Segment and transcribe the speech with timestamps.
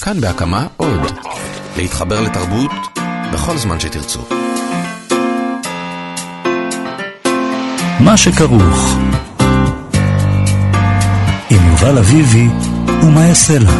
[0.00, 1.00] כאן בהקמה עוד.
[1.76, 2.70] להתחבר לתרבות
[3.32, 4.20] בכל זמן שתרצו.
[8.00, 8.96] מה שכרוך
[11.50, 12.48] עם יובל אביבי
[13.02, 13.70] ומה יעשה לה.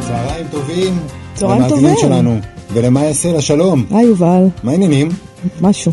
[0.00, 0.98] צהריים טובים.
[1.34, 2.08] צהריים למאזינים טובים.
[2.08, 2.40] שלנו.
[2.72, 3.86] ולמה יעשה לה שלום.
[3.90, 5.08] היי יובל, מה העניינים?
[5.60, 5.92] משהו,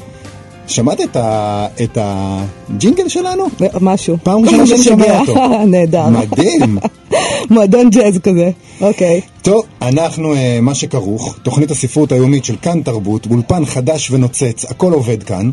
[0.68, 1.68] שמעת את, ה...
[1.84, 3.48] את הג'ינגל שלנו?
[3.82, 4.18] משהו.
[4.24, 5.66] פעם ראשונה שאני שומע אותו.
[5.66, 6.10] נהדר.
[6.10, 6.78] מדהים.
[7.50, 8.50] מועדון ג'אז כזה,
[8.82, 9.22] אוקיי.
[9.42, 14.94] טוב, אנחנו אה, מה שכרוך, תוכנית הספרות היומית של כאן תרבות, באולפן חדש ונוצץ, הכל
[14.94, 15.50] עובד כאן.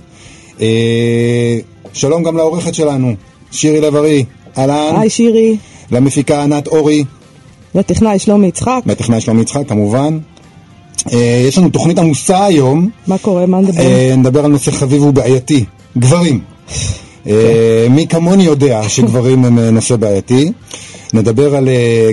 [0.61, 1.59] אה,
[1.93, 3.15] שלום גם לעורכת שלנו,
[3.51, 4.25] שירי לב-ארי,
[4.59, 4.95] אהלן.
[5.01, 5.57] היי שירי,
[5.91, 7.05] למפיקה ענת אורי,
[7.75, 10.19] לטכנאי שלומי יצחק, מהטכנאי שלומי יצחק כמובן.
[11.13, 12.91] אה, יש לנו תוכנית עמוסה היום.
[13.07, 13.81] מה קורה, מה נדבר?
[13.81, 15.65] אה, נדבר על נושא חביב ובעייתי,
[15.99, 16.41] גברים.
[17.27, 20.53] אה, מי כמוני יודע שגברים הם נושא בעייתי.
[21.15, 21.69] נדבר על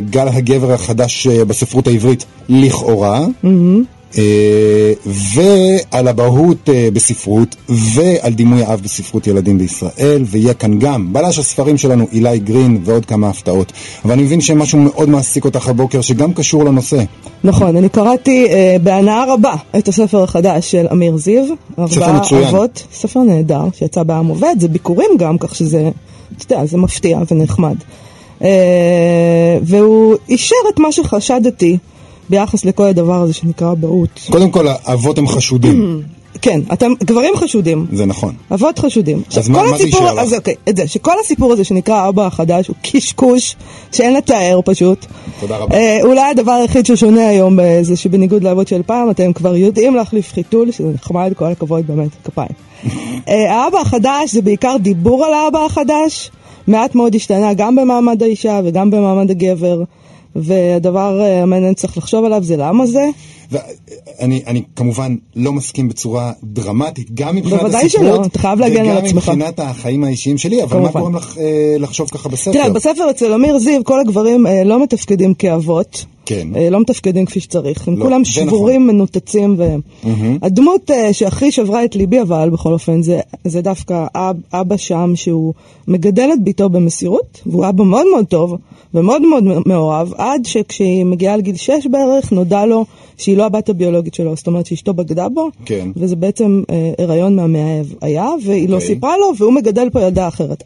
[0.10, 3.26] גל הגבר החדש בספרות העברית, לכאורה.
[4.18, 11.40] אה, ועל אבהות אה, בספרות, ועל דימוי האב בספרות ילדים בישראל, ויהיה כאן גם בלש
[11.40, 13.72] הספרים שלנו, אילי גרין, ועוד כמה הפתעות.
[14.06, 17.04] אבל אני מבין שמשהו מאוד מעסיק אותך הבוקר, שגם קשור לנושא.
[17.44, 21.44] נכון, אני קראתי אה, בהנאה רבה את הספר החדש של אמיר זיו,
[21.88, 22.44] ספר מצוין.
[22.44, 25.90] אבות, ספר נהדר, שיצא בעם עובד, זה ביקורים גם, כך שזה,
[26.38, 27.76] אתה יודע, זה מפתיע ונחמד.
[28.44, 31.78] אה, והוא אישר את מה שחשדתי
[32.30, 34.10] ביחס לכל הדבר הזה שנקרא אבהות.
[34.30, 36.02] קודם כל, האבות הם חשודים,
[36.42, 38.34] כן, אתם גברים חשודים, זה נכון.
[38.54, 39.22] אבות חשודים.
[39.28, 39.98] עכשיו, מה- מה זה לך?
[40.20, 43.56] אז אוקיי, את זה, שכל הסיפור הזה שנקרא אבא החדש הוא קשקוש
[43.92, 45.06] שאין לתאר פשוט.
[45.40, 45.76] תודה רבה.
[45.76, 49.96] אה, אולי הדבר היחיד ששונה היום אה, זה שבניגוד לאבות של פעם, אתם כבר יודעים
[49.96, 52.50] להחליף חיתול, שזה נחמד, כל הכבוד, באמת, כפיים.
[53.30, 56.32] אה, האבא החדש זה בעיקר דיבור על האבא החדש,
[56.68, 59.82] מעט מאוד השתנה גם במעמד האישה וגם במעמד הגבר,
[60.38, 63.06] והדבר אה, המעניין צריך לחשוב עליו זה למה זה.
[63.52, 68.90] ואני אני כמובן לא מסכים בצורה דרמטית, גם מבחינת בוודאי הספרות, שלא, אתה חייב להגן
[68.90, 69.24] על עצמך.
[69.28, 71.00] וגם מבחינת החיים האישיים שלי, אבל מה כמובן.
[71.00, 72.52] גורם לך אה, לחשוב ככה בספר?
[72.52, 76.06] תראה, בספר אצל אמיר זיו כל הגברים אה, לא מתפקדים כאבות.
[76.28, 76.48] כן.
[76.56, 77.88] אה, לא מתפקדים כפי שצריך.
[77.88, 79.56] הם לא, כולם זה שבורים, מנותצים.
[79.58, 79.76] ו...
[80.42, 85.12] הדמות אה, שהכי שברה את ליבי אבל, בכל אופן, זה, זה דווקא אב, אבא שם
[85.16, 85.54] שהוא
[85.88, 88.56] מגדל את ביתו במסירות, והוא אבא מאוד מאוד טוב
[88.94, 92.86] ומאוד מאוד מאוהב, עד שכשהיא מגיעה לגיל שש בערך, נודע לו
[93.18, 95.90] שהיא לא הבת הביולוגית שלו, זאת אומרת שאשתו בגדה בו, כן.
[95.96, 98.88] וזה בעצם אה, הריון מהמאהב היה, והיא לא אוקיי.
[98.88, 100.64] סיפרה לו, והוא מגדל פה ילדה אחרת.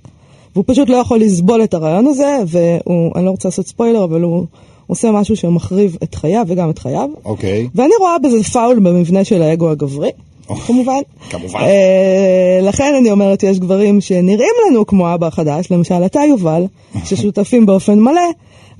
[0.54, 4.22] והוא פשוט לא יכול לסבול את הרעיון הזה, והוא, אני לא רוצה לעשות ספוילר, אבל
[4.22, 4.46] הוא
[4.88, 7.10] עושה משהו שמחריב את חייו וגם את חייו.
[7.26, 7.68] אוקיי.
[7.76, 10.10] ואני רואה בזה פאול במבנה של האגו הגברי,
[10.68, 10.94] כמובן.
[11.30, 11.60] כמובן.
[11.60, 16.64] אה, לכן אני אומרת, יש גברים שנראים לנו כמו אבא החדש, למשל אתה יובל,
[17.06, 18.22] ששותפים באופן מלא,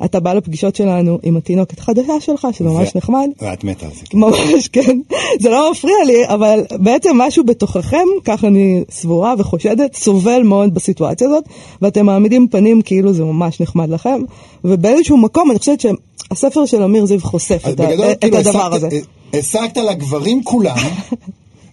[0.06, 3.30] אתה בא לפגישות שלנו עם התינוקת החדשה שלך, שזה ממש ו- נחמד.
[3.42, 4.02] ואת מתה על זה.
[4.14, 5.00] ממש, כן.
[5.40, 11.28] זה לא מפריע לי, אבל בעצם משהו בתוככם, כך אני סבורה וחושדת, סובל מאוד בסיטואציה
[11.28, 11.44] הזאת,
[11.82, 14.22] ואתם מעמידים פנים כאילו זה ממש נחמד לכם,
[14.64, 18.74] ובאיזשהו מקום אני חושבת שהספר של אמיר זיו חושף את, בגדול, את כאילו, הדבר השגת-
[18.94, 19.00] הזה.
[19.34, 20.76] השגת לגברים כולם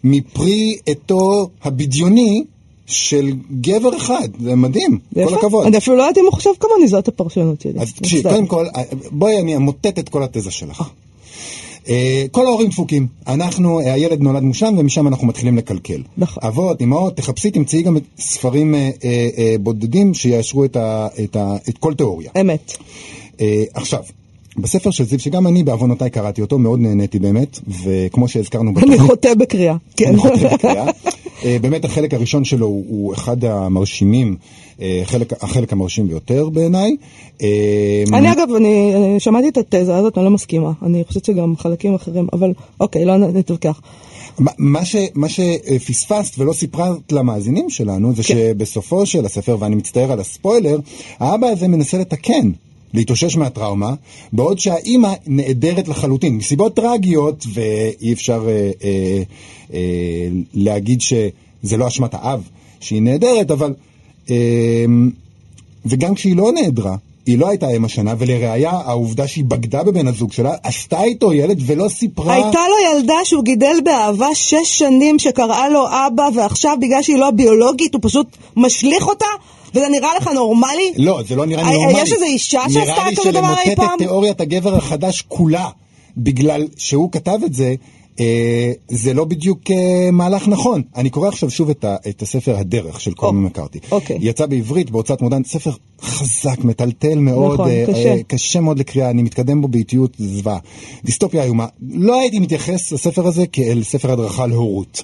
[0.04, 2.44] מפרי עטו הבדיוני
[2.86, 5.38] של גבר אחד, זה מדהים, זה כל יפה.
[5.38, 5.66] הכבוד.
[5.66, 7.80] אני אפילו לא יודעת אם הוא חושב כמוני, זאת הפרשנות שלי.
[7.80, 8.22] אז תקשיב.
[8.22, 8.66] קודם כל,
[9.10, 10.82] בואי אני אמוטט את כל התזה שלך.
[11.88, 13.06] אה, כל ההורים דפוקים.
[13.26, 16.02] אנחנו, אה, הילד נולד מושלם ומשם אנחנו מתחילים לקלקל.
[16.18, 16.42] נכון.
[16.46, 21.56] אבות, אמהות, תחפשי, תמצאי גם ספרים אה, אה, אה, בודדים שיאשרו את, ה, את, ה,
[21.68, 22.30] את כל תיאוריה.
[22.40, 22.76] אמת.
[23.40, 24.02] אה, עכשיו,
[24.58, 29.34] בספר של זיו, שגם אני בעוונותיי קראתי אותו, מאוד נהניתי באמת, וכמו שהזכרנו אני חוטא
[29.34, 29.76] בקריאה.
[29.96, 30.08] כן.
[30.08, 30.90] אני חוטא בקריאה.
[31.44, 34.36] אה, באמת החלק הראשון שלו הוא, הוא אחד המרשימים,
[34.80, 36.96] אה, חלק, החלק המרשים ביותר בעיניי.
[37.42, 40.72] אה, אני אגב, אני אני שמעתי את התזה הזאת, אני לא מסכימה.
[40.82, 43.80] אני חושבת שגם חלקים אחרים, אבל אוקיי, לא נתווכח.
[44.58, 48.34] מה, ש, מה שפספסת ולא סיפרת למאזינים שלנו זה כן.
[48.34, 50.78] שבסופו של הספר, ואני מצטער על הספוילר,
[51.18, 52.50] האבא הזה מנסה לתקן.
[52.94, 53.94] להתאושש מהטראומה,
[54.32, 59.22] בעוד שהאימא נעדרת לחלוטין, מסיבות טרגיות, ואי אפשר אה, אה,
[59.74, 62.42] אה, להגיד שזה לא אשמת האב
[62.80, 63.74] שהיא נעדרת, אבל...
[64.30, 64.84] אה,
[65.86, 66.96] וגם כשהיא לא נעדרה,
[67.26, 71.62] היא לא הייתה אם השנה, ולראיה, העובדה שהיא בגדה בבן הזוג שלה, עשתה איתו ילד
[71.66, 72.34] ולא סיפרה...
[72.34, 77.30] הייתה לו ילדה שהוא גידל באהבה שש שנים שקראה לו אבא, ועכשיו בגלל שהיא לא
[77.30, 78.26] ביולוגית הוא פשוט
[78.56, 79.26] משליך אותה?
[79.74, 80.92] וזה נראה לך נורמלי?
[80.96, 82.02] לא, זה לא נראה לי אה, נורמלי.
[82.02, 83.84] יש איזו אישה שעשתה כזה דבר אי נראה לי פעם?
[83.84, 85.68] שלמוטט את תיאוריית הגבר החדש כולה,
[86.16, 87.74] בגלל שהוא כתב את זה,
[88.20, 90.82] אה, זה לא בדיוק אה, מהלך נכון.
[90.96, 93.78] אני קורא עכשיו שוב את, ה, את הספר הדרך של קורמי מקארתי.
[93.90, 94.18] אוקיי.
[94.20, 95.70] יצא בעברית בהוצאת מודן, ספר
[96.02, 98.08] חזק, מטלטל מאוד, נכון, אה, קשה.
[98.08, 100.58] אה, קשה מאוד לקריאה, אני מתקדם בו באיטיות זוועה.
[101.04, 101.66] דיסטופיה איומה.
[101.88, 105.02] לא הייתי מתייחס לספר הזה כאל ספר הדרכה להורות.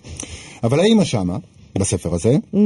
[0.64, 1.36] אבל האימא שמה,
[1.78, 2.58] בספר הזה, Mm-hmm.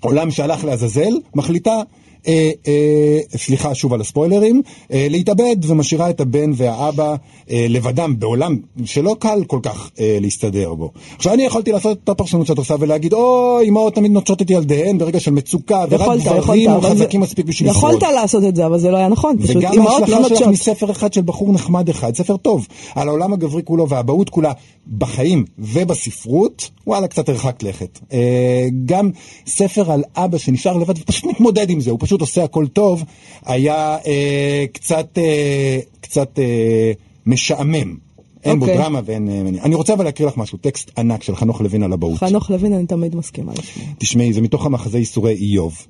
[0.00, 1.82] עולם שהלך לעזאזל, מחליטה...
[2.28, 7.14] אה, אה, סליחה שוב על הספוילרים, אה, להתאבד ומשאירה את הבן והאבא
[7.50, 10.90] אה, לבדם בעולם שלא קל כל כך אה, להסתדר בו.
[11.16, 14.98] עכשיו אני יכולתי לעשות את הפרשנות שאת עושה ולהגיד, אוי, אמהות תמיד נוטשות את ילדיהן
[14.98, 17.94] ברגע של מצוקה, ורק יכולת, גברים יכולת, חזקים זה- מספיק בשביל לשרוד.
[17.94, 19.36] יכולת לעשות את זה, אבל זה לא היה נכון.
[19.42, 20.48] פשוט וגם אימהות לא נוטשות.
[20.48, 24.52] מספר אחד של בחור נחמד אחד, ספר טוב, על העולם הגברי כולו והאבהות כולה
[24.98, 27.98] בחיים ובספרות, וואלה, קצת הרחקת לכת.
[28.12, 28.18] אה,
[28.86, 29.10] גם
[29.46, 33.04] ספר על אבא שנשאר לבד ופשוט מתמודד עם זה, הוא פשוט עושה הכל טוב,
[33.44, 36.92] היה אה, קצת, אה, קצת אה,
[37.26, 37.96] משעמם.
[38.44, 38.78] אין בו אוקיי.
[38.78, 39.28] דרמה ואין...
[39.28, 39.62] אה, מניע.
[39.62, 42.18] אני רוצה אבל להקריא לך משהו, טקסט ענק של חנוך לוין על אבהות.
[42.18, 43.88] חנוך לוין, אני תמיד מסכימה לשמוע.
[43.98, 45.86] תשמעי, זה מתוך המחזה ייסורי איוב.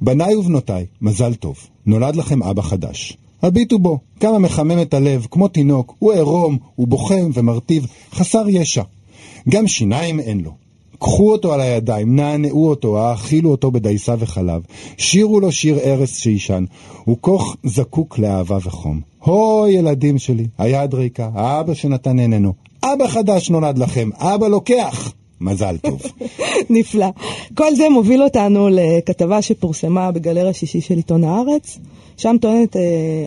[0.00, 3.16] בניי ובנותיי, מזל טוב, נולד לכם אבא חדש.
[3.42, 8.82] הביטו בו, כמה מחמם את הלב, כמו תינוק, הוא עירום, הוא בוחם ומרטיב, חסר ישע.
[9.48, 10.65] גם שיניים אין לו.
[10.98, 14.62] קחו אותו על הידיים, נענעו אותו, האכילו אותו בדייסה וחלב.
[14.96, 16.64] שירו לו שיר ארס שישן,
[17.04, 17.30] הוא כה
[17.64, 19.00] זקוק לאהבה וחום.
[19.18, 22.52] הו ילדים שלי, היד ריקה, האבא שנתן איננו.
[22.84, 25.12] אבא חדש נולד לכם, אבא לוקח.
[25.40, 26.02] מזל טוב.
[26.70, 27.06] נפלא.
[27.54, 31.78] כל זה מוביל אותנו לכתבה שפורסמה בגלריה שישי של עיתון הארץ.
[32.16, 32.82] שם טוענת אה,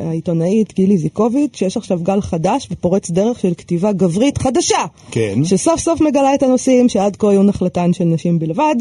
[0.07, 4.85] העיתונאית גילי זיקוביץ' שיש עכשיו גל חדש ופורץ דרך של כתיבה גברית חדשה.
[5.11, 5.45] כן.
[5.45, 8.75] שסוף סוף מגלה את הנושאים שעד כה היו נחלתן של נשים בלבד.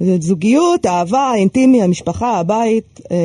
[0.00, 3.00] זוגיות, אהבה, האינטימי, המשפחה, הבית.
[3.10, 3.16] אה,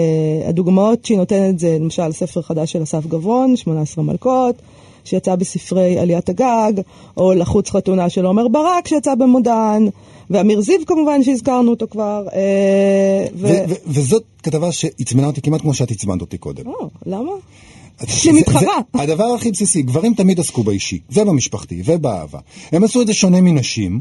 [0.50, 4.56] הדוגמאות שהיא נותנת זה למשל ספר חדש של אסף גברון, 18 מלכות,
[5.03, 6.74] שיצא בספרי עליית הגג,
[7.18, 9.86] או לחוץ חתונה של עומר ברק שיצא במודן,
[10.30, 12.27] ואמיר זיו כמובן שהזכרנו אותו כבר.
[12.33, 13.48] אה, ו...
[13.48, 16.68] ו- ו- וזאת כתבה שעצמנה אותי כמעט כמו שאת עצמנת אותי קודם.
[16.68, 17.31] או, למה?
[18.24, 18.62] זה- מתחרה.
[18.95, 22.39] זה- הדבר הכי בסיסי, גברים תמיד עסקו באישי, ובמשפחתי, ובאהבה.
[22.71, 24.00] הם עשו את זה שונה מנשים,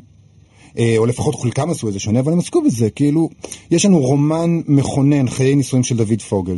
[0.99, 3.28] או לפחות חלקם עשו את זה שונה, אבל הם עסקו בזה, כאילו,
[3.70, 6.56] יש לנו רומן מכונן, חיי נישואים של דוד פוגל,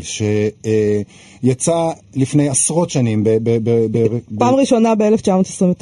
[1.43, 5.05] שיצא לפני עשרות שנים, ב- ב- ב- ב- ב- פעם ראשונה ב-1929.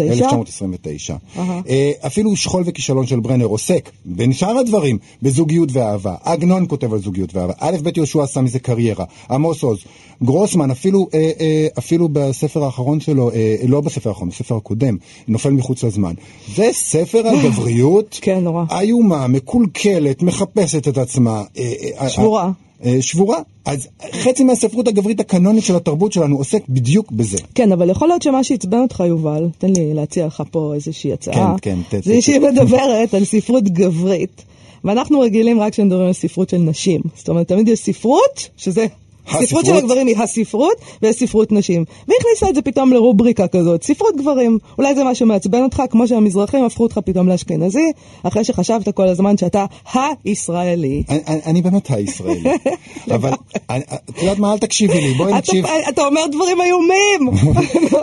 [0.00, 1.14] 1929.
[1.38, 1.60] אהה.
[1.68, 6.14] אה, אפילו שכול וכישלון של ברנר עוסק, בין שאר הדברים, בזוגיות ואהבה.
[6.24, 7.52] עגנון כותב על זוגיות ואהבה.
[7.58, 9.04] א' ב' יהושע עשה מזה קריירה.
[9.30, 9.78] עמוס עוז.
[10.22, 14.96] גרוסמן, אפילו, אה, אה, אפילו בספר האחרון שלו, אה, לא בספר האחרון, בספר הקודם,
[15.28, 16.14] נופל מחוץ לזמן.
[16.54, 18.64] זה ספר על גבריות כן, נורא.
[18.80, 21.42] איומה, מקולקלת, מחפשת את עצמה.
[21.58, 22.50] אה, אה, שבורה.
[22.84, 23.38] אה, שבורה.
[23.64, 27.38] אז חצי מהספרות הגברית הקנונית של התרבות שלנו עוסק בדיוק בזה.
[27.54, 31.54] כן, אבל יכול להיות שמה שעצבן אותך, יובל, תן לי להציע לך פה איזושהי הצעה.
[31.62, 34.42] כן, כן, ת- זה שהיא מדברת על ספרות גברית,
[34.84, 37.00] ואנחנו רגילים רק כשמדברים על ספרות של נשים.
[37.16, 38.86] זאת אומרת, תמיד יש ספרות, שזה...
[39.30, 39.48] הספרות?
[39.48, 41.84] ספרות של הגברים היא הספרות, ויש ספרות נשים.
[42.08, 44.58] והיא הכניסה את זה פתאום לרובריקה כזאת, ספרות גברים.
[44.78, 47.92] אולי זה משהו מעצבן אותך, כמו שהמזרחים הפכו אותך פתאום לאשכנזי,
[48.22, 49.64] אחרי שחשבת כל הזמן שאתה
[50.24, 51.02] הישראלי.
[51.08, 52.50] אני, אני, באמת הישראלי,
[53.14, 53.32] אבל
[53.70, 57.50] את יודעת מה, אל תקשיבי לי, בואי נקשיב, אתה אומר דברים איומים!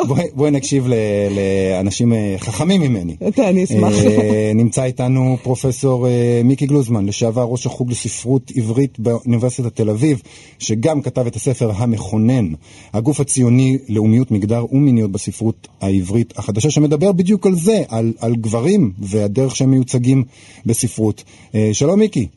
[0.35, 0.87] בואי, נקשיב
[1.29, 3.15] לאנשים אה, חכמים ממני.
[3.49, 3.93] אני אשמח.
[3.93, 10.21] אה, נמצא איתנו פרופסור אה, מיקי גלוזמן, לשעבר ראש החוג לספרות עברית באוניברסיטת תל אביב,
[10.59, 12.45] שגם כתב את הספר המכונן,
[12.93, 18.91] הגוף הציוני, לאומיות, מגדר ומיניות בספרות העברית החדשה, שמדבר בדיוק על זה, על, על גברים
[18.99, 20.23] והדרך שהם מיוצגים
[20.65, 21.23] בספרות.
[21.55, 22.27] אה, שלום מיקי.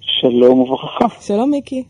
[0.00, 1.06] שלום וברכה.
[1.20, 1.82] שלום מיקי.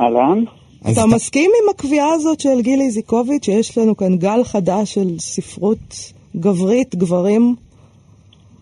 [0.00, 0.44] אהלן?
[0.92, 6.12] אתה מסכים עם הקביעה הזאת של גילי איזיקוביץ' שיש לנו כאן גל חדש של ספרות
[6.36, 7.54] גברית, גברים?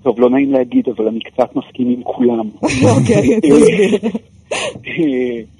[0.02, 2.48] טוב, לא נעים להגיד, אבל אני קצת מסכים עם כולם.
[2.96, 3.98] אוקיי, תסביר.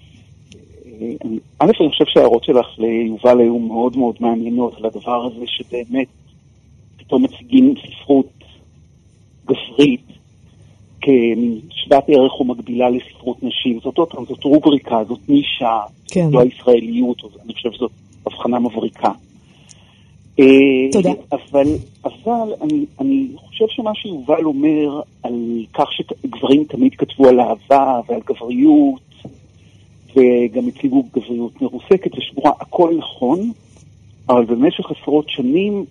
[1.01, 5.47] אה, אה, א', אני חושב שההערות שלך ליובל היו מאוד מאוד מעניינות על הדבר הזה
[5.47, 6.07] שבאמת
[6.97, 8.27] פתאום מציגים ספרות
[9.45, 10.01] גברית
[11.01, 13.81] כשוות ערך או מקבילה לספרות נשים.
[13.83, 16.31] זאת עוד פעם, זאת רובריקה, זאת נישה, כן.
[16.31, 17.91] זו הישראליות, אני חושב שזאת
[18.27, 19.11] הבחנה מבריקה.
[20.41, 20.45] אה,
[20.93, 21.11] תודה.
[21.33, 21.67] אבל,
[22.05, 28.21] אבל אני, אני חושב שמה שיובל אומר על כך שגברים תמיד כתבו על אהבה ועל
[28.27, 29.01] גבריות,
[30.17, 33.53] וגם הציגו גבריות מרוסקת ושבורה, הכל נכון,
[34.29, 35.85] אבל במשך עשרות שנים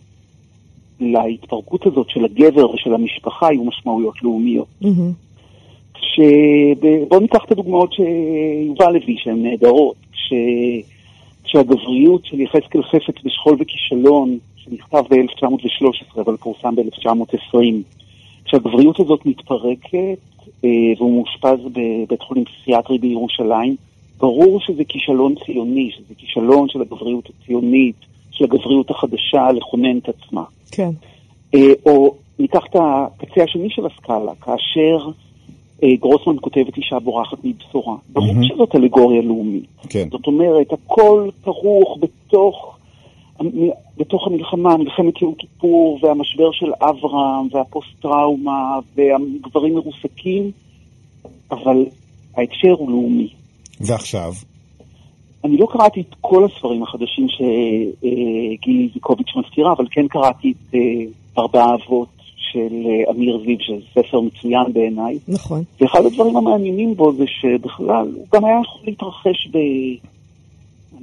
[1.00, 4.68] להתפרקות הזאת של הגבר ושל המשפחה היו משמעויות לאומיות.
[4.82, 5.12] מהמם.
[5.98, 6.20] ש...
[7.10, 9.96] בואו ניקח את הדוגמאות שיובל הביא, שהן נהדרות.
[10.12, 10.34] כש...
[11.44, 17.58] כשהגבריות של יחזקאל חפץ בשכול וכישלון שנכתב ב-1913 אבל פורסם ב-1920.
[18.46, 20.18] כשהגבריות הזאת מתפרקת
[20.64, 23.76] אה, והוא מאושפז בבית חולים פסיכיאטרי בירושלים,
[24.18, 27.96] ברור שזה כישלון ציוני, שזה כישלון של הגבריות הציונית,
[28.32, 30.44] של הגבריות החדשה לכונן את עצמה.
[30.72, 30.90] כן.
[31.54, 35.10] אה, או ניקח את הקצה השני של הסקאלה, כאשר
[35.84, 37.96] אה, גרוסמן כותבת אישה בורחת מבשורה.
[38.10, 38.44] ברור מהמם.
[38.44, 39.66] שזאת אלגוריה לאומית.
[39.90, 40.08] כן.
[40.12, 42.78] זאת אומרת, הכל כרוך בתוך,
[43.98, 50.52] בתוך המלחמה, מלחמת יום כיפור, והמשבר של אברהם, והפוסט-טראומה, והגברים מרוסקים,
[51.52, 51.86] אבל
[52.38, 53.30] ההקשר הוא לאומי.
[53.82, 54.34] ועכשיו?
[55.44, 60.80] אני לא קראתי את כל הספרים החדשים שגילי זיקוביץ' מזכירה, אבל כן קראתי את אה,
[61.38, 65.20] ארבעה אבות של אה, אמיר זיו, שזה ספר מצוין בעיניי.
[65.28, 65.64] נכון.
[65.82, 69.58] ואחד הדברים המעניינים בו זה שבכלל, הוא גם היה יכול להתרחש ב...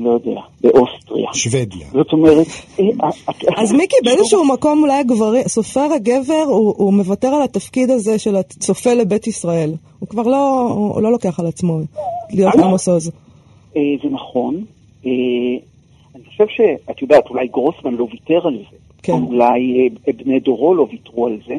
[0.00, 1.28] לא יודע, באוסטריה.
[1.32, 1.86] שוודיה.
[1.92, 2.46] זאת אומרת...
[2.80, 7.90] אה, אה, אז מיקי, באיזשהו מקום אולי הגברי, סופר הגבר, הוא, הוא מוותר על התפקיד
[7.90, 9.70] הזה של הצופה לבית ישראל.
[9.98, 11.78] הוא כבר לא, הוא לא לוקח על עצמו
[12.30, 12.64] להיות אה?
[12.64, 13.10] עמוס עוז.
[13.76, 14.64] אה, זה נכון.
[15.06, 15.10] אה,
[16.14, 18.76] אני חושב שאת יודעת, אולי גרוסמן לא ויתר על זה.
[19.02, 19.12] כן.
[19.12, 21.56] או אולי אה, בני דורו לא ויתרו על זה.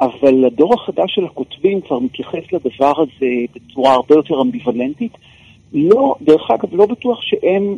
[0.00, 5.12] אבל הדור החדש של הכותבים כבר מתייחס לדבר הזה בצורה הרבה יותר אמביוולנטית.
[5.74, 7.76] לא, דרך אגב, לא בטוח שהם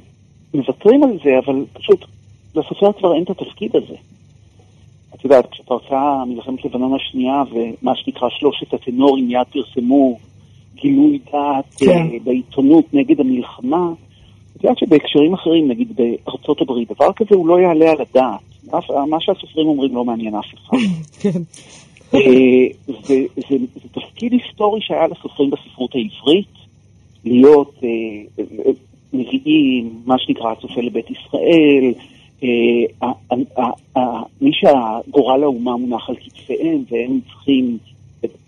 [0.55, 2.05] מוותרים על זה, אבל פשוט
[2.55, 3.95] לסופר כבר אין את התפקיד הזה.
[5.15, 10.19] את יודעת, כשפרצה מלחמת לבנון השנייה ומה שנקרא שלושת הטנורים מיד פרסמו
[10.75, 11.87] גילוי דעת כן.
[11.89, 13.93] אה, בעיתונות נגד המלחמה,
[14.57, 18.41] את יודעת שבהקשרים אחרים, נגיד בארצות הברית, דבר כזה הוא לא יעלה על הדעת.
[19.07, 20.77] מה שהסופרים אומרים לא מעניין אף אחד.
[21.21, 21.41] כן.
[22.15, 26.64] אה, זה, זה, זה תפקיד היסטורי שהיה לסופרים בספרות העברית,
[27.25, 27.89] להיות אה,
[28.39, 28.73] אה,
[29.13, 31.93] נביאים, מה שנקרא הצופה לבית ישראל,
[32.43, 37.79] אה, מי שהגורל האומה מונח על כתפיהם והם צריכים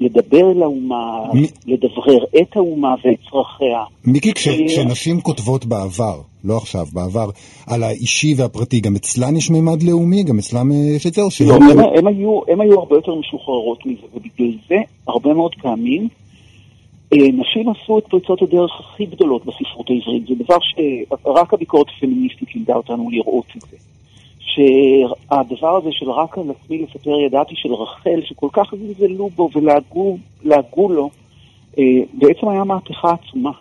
[0.00, 1.22] לדבר אל האומה,
[1.66, 3.82] לדברר את האומה ואת צרכיה.
[4.04, 7.30] מיקי, כש, אה, כשנשים כותבות בעבר, לא עכשיו, בעבר,
[7.66, 10.22] על האישי והפרטי, גם אצלן יש מימד לאומי?
[10.22, 11.22] גם אצלם אה, יש את זה?
[11.22, 11.42] או ש...
[11.42, 16.02] לא, הם, הם, היו, הם היו הרבה יותר משוחררות מזה, ובגלל זה הרבה מאוד פעמים
[16.02, 16.08] אה,
[17.14, 20.26] נשים עשו את פריצות הדרך הכי גדולות בספרות העברית.
[20.26, 23.76] זה דבר שרק הביקורת הפמיניסטית לימדה אותנו לראות את זה.
[24.38, 30.18] שהדבר הזה של רק על עצמי לספר ידעתי של רחל, שכל כך זלזלו בו ולעגו
[30.44, 31.10] לעגו לו,
[31.78, 33.52] אה, בעצם היה מהפכה עצומה.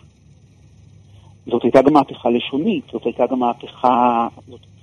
[1.46, 4.28] זאת הייתה גם מהפכה לשונית, זאת הייתה גם מהפכה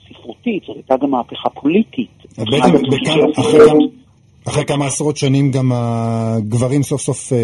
[0.10, 2.24] ספרותית, זאת הייתה גם מהפכה פוליטית.
[2.38, 2.46] אז
[4.47, 7.38] אחרי כמה- עשרות שנים גם הגברים סוף סוף אה,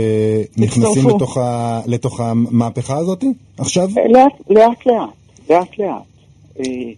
[0.58, 1.10] נכנסים.
[1.10, 3.24] לתוך, ה, לתוך המהפכה הזאת
[3.58, 3.90] עכשיו?
[4.10, 5.10] לאט לאט, לאט,
[5.50, 6.02] לאט לאט.
[6.60, 6.92] אה,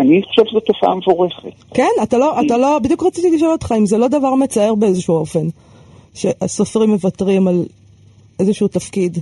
[0.00, 1.48] אני חושב שזו תופעה מבורכת.
[1.74, 5.14] כן, אתה לא, אתה לא, בדיוק רציתי לשאול אותך אם זה לא דבר מצער באיזשהו
[5.14, 5.48] אופן,
[6.14, 7.64] שהסופרים מוותרים על
[8.40, 9.18] איזשהו תפקיד.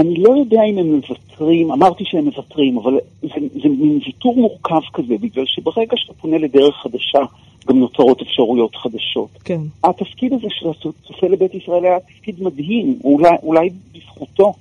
[0.00, 3.28] אני לא יודע אם הם מוותרים, אמרתי שהם מוותרים, אבל זה,
[3.62, 7.18] זה מין ויתור מורכב כזה, בגלל שברגע שאתה פונה לדרך חדשה,
[7.66, 9.30] גם נוצרות אפשרויות חדשות.
[9.44, 9.60] כן.
[9.84, 14.52] התפקיד הזה של הצופה לבית ישראל היה תפקיד מדהים, אולי, אולי בזכותו,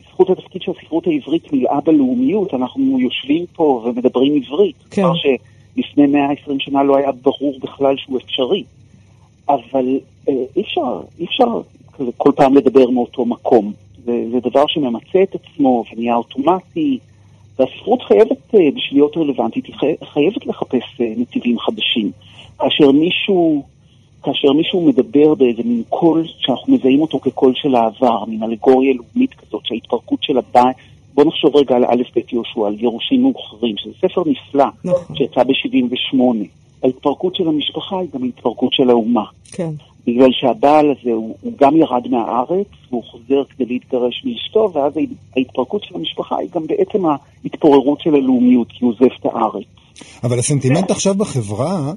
[0.00, 5.02] בזכות התפקיד שהספרות העברית מילאה בלאומיות, אנחנו יושבים פה ומדברים עברית, כן.
[5.02, 8.64] דבר שלפני 120 שנה לא היה ברור בכלל שהוא אפשרי.
[9.48, 11.60] אבל אה, אי אפשר, אי אפשר
[12.16, 13.72] כל פעם לדבר מאותו מקום.
[14.04, 16.98] זה, זה דבר שממצה את עצמו ונהיה אוטומטי,
[17.58, 22.10] והספרות חייבת, אה, בשביל להיות רלוונטית, היא חי- חייבת לחפש אה, נתיבים חדשים.
[22.58, 23.62] כאשר מישהו,
[24.22, 29.34] כאשר מישהו מדבר באיזה מין קול שאנחנו מזהים אותו כקול של העבר, מין אלגוריה לאומית
[29.34, 30.76] כזאת, שההתפרקות של הבית,
[31.14, 35.16] בוא נחשוב רגע על א' ב' יהושע, על גירושים מאוחרים, שזה ספר נפלא, נכון.
[35.16, 36.16] שיצא ב-78.
[36.82, 39.24] ההתפרקות של המשפחה היא גם התפרקות של האומה.
[39.52, 39.70] כן.
[40.06, 44.92] בגלל שהבעל הזה הוא, הוא גם ירד מהארץ, והוא חוזר כדי להתגרש מאשתו, ואז
[45.36, 47.02] ההתפרקות של המשפחה היא גם בעצם
[47.44, 49.64] ההתפוררות של הלאומיות, כי הוא עוזב את הארץ.
[50.24, 51.92] אבל הסנטימנט עכשיו בחברה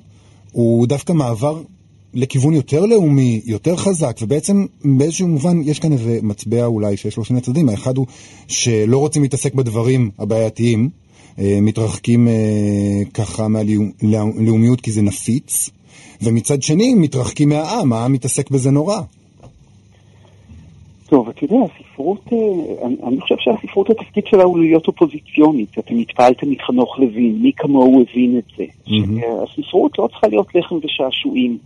[0.52, 1.62] הוא דווקא מעבר
[2.14, 7.24] לכיוון יותר לאומי, יותר חזק, ובעצם באיזשהו מובן יש כאן איזה מטבע אולי שיש לו
[7.24, 7.70] שני צדדים.
[7.70, 8.06] האחד הוא
[8.48, 10.90] שלא רוצים להתעסק בדברים הבעייתיים,
[11.40, 12.34] אה, מתרחקים אה,
[13.14, 15.70] ככה מהלאומיות כי זה נפיץ,
[16.22, 18.98] ומצד שני מתרחקים מהעם, העם מתעסק בזה נורא.
[21.10, 22.38] טוב, אתה יודע, הספרות, אה,
[22.88, 25.70] אני, אני חושב שהספרות התפקיד שלה הוא להיות אופוזיציונית.
[25.80, 28.64] אתם התפעלתם מחנוך לוין, מי כמוהו הבין את זה.
[28.88, 29.20] מהמם.
[29.44, 31.58] הספרות לא צריכה להיות לחם ושעשועים.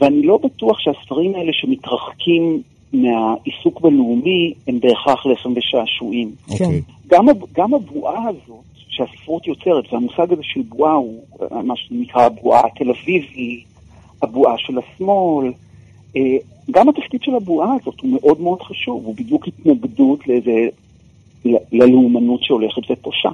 [0.00, 6.30] ואני לא בטוח שהספרים האלה שמתרחקים מהעיסוק בלאומי הם בהכרח לחם ושעשועים.
[6.58, 6.64] כן.
[6.64, 6.82] אוקיי.
[7.06, 12.60] גם, גם הבועה הזאת שהספרות יוצרת, והמושג הזה של בועה הוא אה, מה שנקרא הבועה
[12.66, 13.64] התל אביבי,
[14.22, 15.52] הבועה של השמאל.
[16.16, 16.36] אה,
[16.70, 20.68] גם התפקיד של הבועה הזאת הוא מאוד מאוד חשוב, הוא בדיוק התנגדות לאיזה,
[21.72, 23.30] ללאומנות שהולכת ופושה.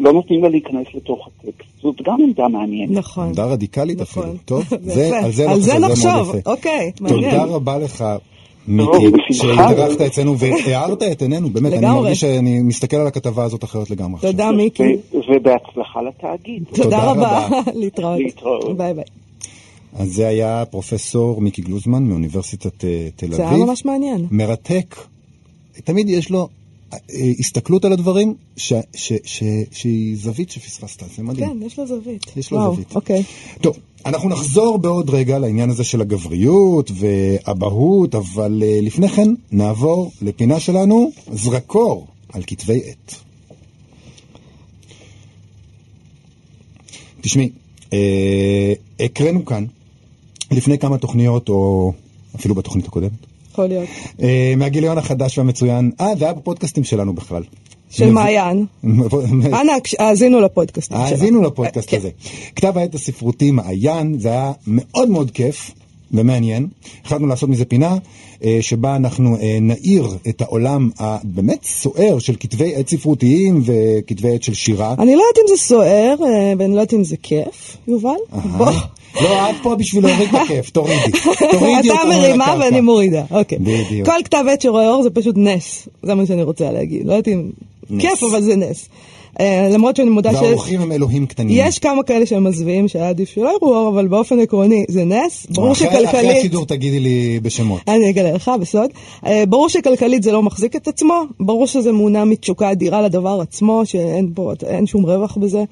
[0.00, 2.98] לא נותנים לה להיכנס לתוך הטקסט, זאת גם עמדה מעניינת.
[2.98, 3.26] נכון.
[3.26, 4.22] עמדה רדיקלית נכון.
[4.22, 4.36] אפילו.
[4.44, 5.18] טוב, זה.
[5.24, 6.32] על זה לא על זה נחשוב.
[6.46, 7.30] אוקיי, מעניין.
[7.30, 8.04] תודה רבה לך,
[8.68, 9.68] מיקי, בשמחה.
[9.68, 11.86] שהתארחת אצלנו והארת את עינינו, באמת, אני.
[11.86, 14.14] מרגיש שאני מסתכל על הכתבה הזאת אחרת לגמרי.
[14.14, 14.30] עכשיו.
[14.30, 14.96] תודה, מיקי.
[15.14, 16.64] ובהצלחה לתאגיד.
[16.74, 17.48] תודה רבה.
[17.80, 18.18] להתראות.
[18.18, 18.76] להתראות.
[18.76, 19.04] ביי ביי.
[19.96, 23.36] אז זה היה פרופסור מיקי גלוזמן מאוניברסיטת אה, תל אביב.
[23.36, 24.26] זה היה ממש מעניין.
[24.30, 24.96] מרתק.
[25.84, 26.48] תמיד יש לו
[27.38, 31.48] הסתכלות על הדברים ש, ש, ש, שהיא זווית שפספסת, זה מדהים.
[31.48, 32.32] כן, יש לו זווית.
[32.36, 32.94] יש לו וואו, זווית.
[32.94, 33.22] אוקיי.
[33.60, 40.12] טוב, אנחנו נחזור בעוד רגע לעניין הזה של הגבריות ואבהות, אבל אה, לפני כן נעבור
[40.22, 43.14] לפינה שלנו, זרקור על כתבי עת.
[47.20, 47.50] תשמעי,
[47.92, 49.64] אה, הקראנו כאן
[50.50, 51.92] לפני כמה תוכניות, או
[52.36, 53.29] אפילו בתוכנית הקודמת,
[53.64, 53.88] יכול להיות.
[54.22, 57.42] אה, מהגיליון החדש והמצוין, אה, זה היה בפודקאסטים שלנו בכלל.
[57.90, 58.66] של מעיין.
[59.60, 60.92] אנא, האזינו לפודקאסט.
[60.92, 61.96] האזינו לפודקאסט כן.
[61.96, 62.10] הזה.
[62.56, 65.70] כתב העת הספרותי מעיין, זה היה מאוד מאוד כיף
[66.12, 66.66] ומעניין.
[67.04, 67.96] החלטנו לעשות מזה פינה
[68.44, 74.42] אה, שבה אנחנו אה, נאיר את העולם הבאמת סוער של כתבי עת ספרותיים וכתבי עת
[74.42, 74.94] של שירה.
[74.98, 78.10] אני לא יודעת אם זה סוער, אה, ואני לא יודעת אם זה כיף, יובל.
[78.56, 78.70] בוא.
[79.22, 81.18] לא, את פה בשביל להוריד את הכיף, תורידי.
[81.50, 82.56] תורידי אתה אותנו מרימה.
[82.60, 83.58] ואני מורידה, אוקיי.
[83.58, 84.06] בדיוק.
[84.06, 87.06] כל כתב עת שרואה אור זה פשוט נס, זה מה שאני רוצה להגיד.
[87.06, 87.50] לא יודעת אם...
[87.98, 88.88] כיף, אבל זה נס.
[89.40, 90.34] אה, למרות שאני מודה ש...
[90.34, 91.56] והאורחים הם אלוהים קטנים.
[91.60, 95.46] יש כמה כאלה שהם מזוויעים שהיה עדיף שלא יראו אור, אבל באופן עקרוני זה נס.
[95.50, 96.36] ברור אחרי- אחרי שכלכלית...
[96.36, 97.80] השידור תגידי לי בשמות.
[97.88, 98.90] אני אגלה לך בסוד.
[99.26, 103.82] אה, ברור שכלכלית זה לא מחזיק את עצמו, ברור שזה מונע מתשוקה אדירה לדבר עצמו,
[103.84, 105.64] שאין שום רווח בזה.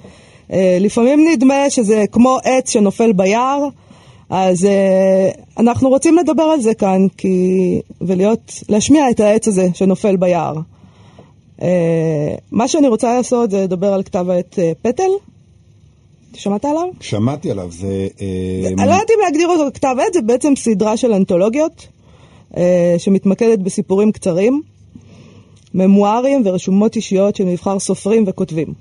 [0.52, 3.64] אה, לפעמים נדמה שזה כמו עץ שנופל ביער,
[4.30, 7.36] אז אה, אנחנו רוצים לדבר על זה כאן, כי...
[8.00, 10.54] ולהיות, להשמיע את העץ הזה שנופל ביער.
[11.62, 15.10] אה, מה שאני רוצה לעשות זה לדבר על כתב העת אה, פטל.
[16.34, 16.88] שמעת עליו?
[17.00, 18.08] שמעתי עליו, זה...
[18.20, 21.88] אה, אני לא יודעת אם להגדיר אותו ככתב עת, זה בעצם סדרה של אנתולוגיות
[22.98, 24.62] שמתמקדת בסיפורים קצרים,
[25.74, 28.74] ממוארים ורשומות אישיות של מבחר סופרים וכותבים.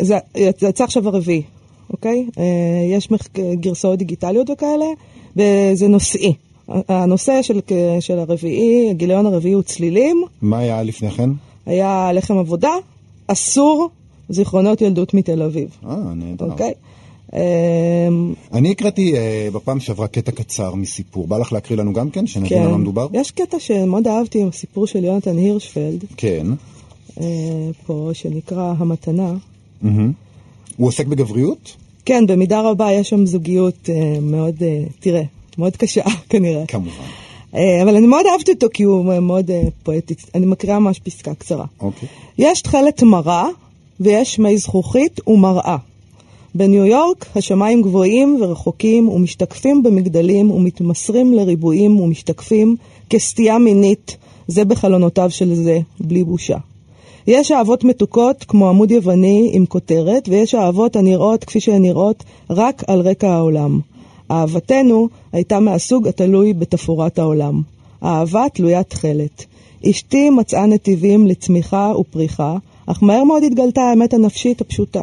[0.00, 1.42] זה יצא עכשיו הרביעי,
[1.90, 2.26] אוקיי?
[2.90, 3.08] יש
[3.54, 4.86] גרסאות דיגיטליות וכאלה,
[5.36, 6.32] וזה נושאי.
[6.68, 7.60] הנושא של,
[8.00, 11.30] של הרביעי, הגיליון הרביעי הוא צלילים, מה היה לפני כן?
[11.66, 12.72] היה לחם עבודה,
[13.26, 13.88] אסור,
[14.28, 16.50] זיכרונות ילדות מתל אביב, אה, נהדר.
[16.50, 16.72] אוקיי?
[17.34, 18.08] אה,
[18.52, 21.26] אני הקראתי אה, בפעם שעברה קטע קצר מסיפור.
[21.26, 23.06] בא לך להקריא לנו גם כן, שנבין על מה מדובר?
[23.12, 26.46] יש קטע שמאוד אהבתי עם הסיפור של יונתן הירשפלד, כן.
[27.20, 27.26] אה,
[27.86, 29.34] פה, שנקרא המתנה.
[30.76, 31.76] הוא עוסק בגבריות?
[32.04, 35.22] כן, במידה רבה יש שם זוגיות אה, מאוד, אה, תראה,
[35.58, 36.66] מאוד קשה כנראה.
[36.66, 37.04] כמובן.
[37.54, 40.14] אה, אבל אני מאוד אהבתי אותו כי הוא מאוד אה, פואטי.
[40.34, 41.64] אני מקריאה ממש פסקה קצרה.
[41.80, 42.08] אוקיי.
[42.38, 43.48] יש תכלת מרה
[44.00, 45.76] ויש מי זכוכית ומראה.
[46.54, 52.76] בניו יורק השמיים גבוהים ורחוקים ומשתקפים במגדלים ומתמסרים לריבועים ומשתקפים
[53.10, 54.16] כסטייה מינית
[54.48, 56.56] זה בחלונותיו של זה, בלי בושה.
[57.26, 62.82] יש אהבות מתוקות כמו עמוד יווני עם כותרת, ויש אהבות הנראות כפי שהן נראות רק
[62.86, 63.80] על רקע העולם.
[64.30, 67.62] אהבתנו הייתה מהסוג התלוי בתפאורת העולם.
[68.02, 69.44] אהבה תלוית תכלת.
[69.90, 72.56] אשתי מצאה נתיבים לצמיחה ופריחה,
[72.86, 75.02] אך מהר מאוד התגלתה האמת הנפשית הפשוטה.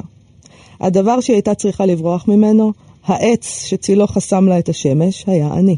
[0.79, 2.73] הדבר שהיא הייתה צריכה לברוח ממנו,
[3.05, 5.77] העץ שצילו חסם לה את השמש, היה אני.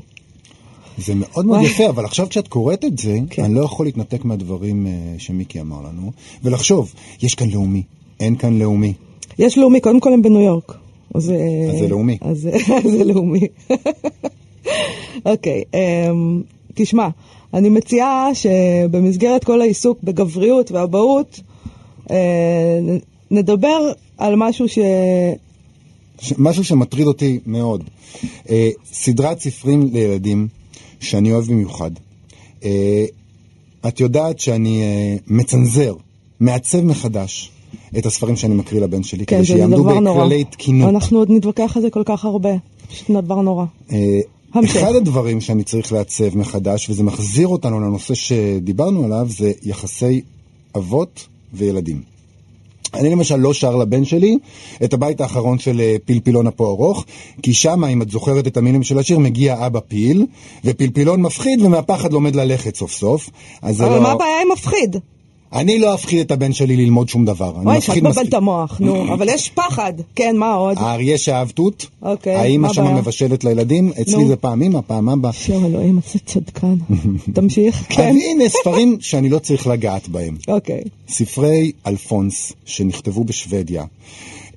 [0.98, 1.62] זה מאוד מאוד.
[1.62, 3.44] יפה, אבל עכשיו כשאת קוראת את זה, כן.
[3.44, 6.12] אני לא יכול להתנתק מהדברים אה, שמיקי אמר לנו,
[6.44, 7.84] ולחשוב, יש כאן לאומי,
[8.20, 8.94] אין כאן לאומי.
[9.40, 10.83] יש לאומי, קודם כל הם בניו יורק.
[11.14, 11.36] אז, אה,
[11.72, 12.18] אז זה לאומי.
[12.32, 12.38] אז
[12.84, 13.48] זה- לאומי.
[15.26, 16.42] אוקיי, אמ,
[16.74, 17.08] תשמע,
[17.54, 21.40] אני מציעה שבמסגרת כל העיסוק בגבריות ואבהות,
[22.12, 22.80] אה,
[23.32, 23.80] נדבר
[24.18, 24.80] על משהו ש...
[26.38, 27.84] משהו שמטריד אותי מאוד.
[28.50, 30.48] אה, סדרת ספרים לילדים
[31.00, 31.92] שאני אוהב במיוחד.
[33.88, 34.84] את יודעת שאני
[35.28, 35.96] מצנזר,
[36.40, 37.52] מעצב מחדש
[37.98, 39.84] את הספרים שאני מקריא לבן שלי, כן, כדי שיעמדו.
[39.84, 40.90] בכללי תקינות.
[40.90, 42.50] אנחנו עוד נתווכח על זה כל כך הרבה.
[42.90, 43.66] פשוט דבר נורא.
[43.92, 44.20] אה,
[44.54, 44.76] המשך.
[44.76, 50.22] אחד הדברים שאני צריך לעצב מחדש, וזה מחזיר אותנו לנושא שדיברנו עליו, זה יחסי
[50.78, 52.14] אבות וילדים.
[52.94, 54.38] אני למשל לא שר לבן שלי
[54.84, 57.06] את הבית האחרון של אה, פלפילון אפו ארוך,
[57.42, 60.26] כי שם, אם את זוכרת את המילים של השיר, מגיע אבא פיל,
[60.66, 63.30] ופלפילון מפחיד ומהפחד לומד ללכת סוף סוף.
[63.64, 64.02] אבל לא...
[64.02, 64.96] מה הבעיה עם מפחיד?
[65.54, 67.54] אני לא אפחיד את הבן שלי ללמוד שום דבר.
[67.66, 68.28] אוי, שאת מבלבל מספיק.
[68.28, 69.94] את המוח, נו, אבל יש פחד.
[70.16, 70.78] כן, מה עוד?
[70.80, 72.98] האריה שאהב תות, אוקיי, מה שם הבעיה?
[72.98, 74.28] מבשלת לילדים, אצלי.
[74.28, 75.32] זה פעם אמא, פעם אבא.
[75.32, 76.76] שם אלוהים, איזה צדקן.
[77.36, 78.16] תמשיך, אז כן.
[78.30, 80.38] הנה ספרים שאני לא צריך לגעת בהם.
[80.48, 80.82] אוקיי.
[81.08, 83.84] ספרי אלפונס שנכתבו בשוודיה.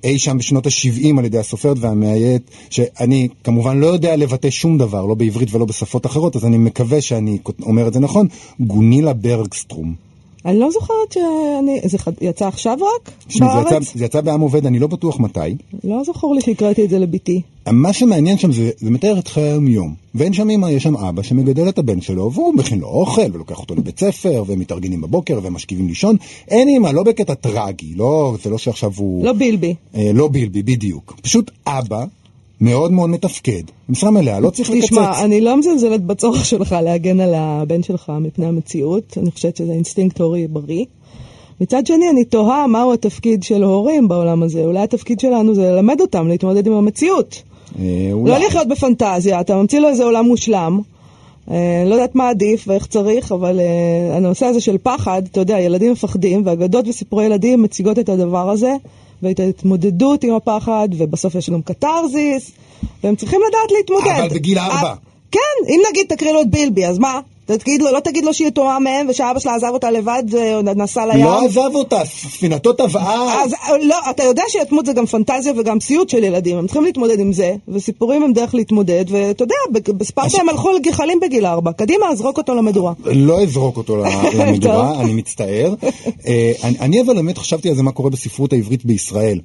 [0.03, 5.05] אי שם בשנות ה-70 על ידי הסופרת והמאיית, שאני כמובן לא יודע לבטא שום דבר,
[5.05, 8.27] לא בעברית ולא בשפות אחרות, אז אני מקווה שאני אומר את זה נכון,
[8.59, 10.06] גונילה ברגסטרום.
[10.47, 11.79] אני לא זוכרת שאני...
[11.85, 13.11] זה חד- יצא עכשיו רק?
[13.27, 13.97] תשמעי, זה יצא-?
[13.97, 15.39] זה יצא בעם עובד, אני לא בטוח מתי.
[15.83, 17.41] לא זכור לי שהקראתי את זה לביתי.
[17.71, 19.93] מה שמעניין שם זה, זה מתאר את חיי היום-יום.
[20.15, 23.59] ואין שם אמא, יש שם אבא שמגדל את הבן שלו, והוא מכין לו אוכל, ולוקח
[23.59, 26.15] אותו לבית ספר, והם מתארגנים בבוקר, והם משכיבים לישון.
[26.47, 29.25] אין אמא, לא בקטע טרגי, לא, זה לא שעכשיו הוא...
[29.25, 29.75] לא בילבי.
[29.95, 31.15] אה, לא בילבי, בדיוק.
[31.21, 32.05] פשוט אבא
[32.61, 34.85] מאוד מאוד מתפקד, משרה מלאה, לא צריך לקצץ.
[34.85, 39.17] תשמע, אני לא מזלזלת בצורך שלך להגן על הבן שלך מפני המציאות.
[39.17, 40.85] אני חושבת שזה אינסטינקט הורי בריא.
[41.61, 44.65] מצד שני, אני תוהה מהו התפקיד של הורים בעולם הזה.
[44.65, 47.41] אולי התפקיד שלנו זה ללמד אותם להתמודד עם המציאות.
[47.79, 48.31] אה, אולי.
[48.31, 50.79] לא לחיות בפנטזיה, אתה ממציא לו איזה עולם מושלם.
[51.51, 55.59] אה, לא יודעת מה עדיף ואיך צריך, אבל אה, הנושא הזה של פחד, אתה יודע,
[55.59, 58.75] ילדים מפחדים, ואגדות וסיפורי ילדים מציגות את הדבר הזה,
[59.23, 62.51] ואת ההתמודדות עם הפחד, ובסוף יש גם קתרזיס,
[63.03, 64.19] והם צריכים לדעת להתמודד.
[64.19, 64.89] אבל בגיל ארבע.
[64.89, 64.95] אה,
[65.31, 67.19] כן, אם נגיד תקריא לו את בילבי, אז מה?
[67.55, 71.25] תגיד לו, לא תגיד לו שהיא יתומה מהם, ושאבא שלה עזב אותה לבד ונסע לים.
[71.25, 73.43] לא עזב אותה, ספינתו טבעה.
[73.43, 77.19] אז לא, אתה יודע שיתמות זה גם פנטזיה וגם סיוט של ילדים, הם צריכים להתמודד
[77.19, 79.55] עם זה, וסיפורים הם דרך להתמודד, ואתה יודע,
[79.97, 82.93] בספרטה הם הלכו לגחלים בגיל ארבע, קדימה, זרוק אותו למדורה.
[83.05, 83.97] לא אזרוק אותו
[84.39, 85.01] למדורה.
[85.01, 85.73] אני מצטער.
[86.27, 89.39] אה, אני אבל באמת חשבתי על זה מה קורה בספרות העברית בישראל.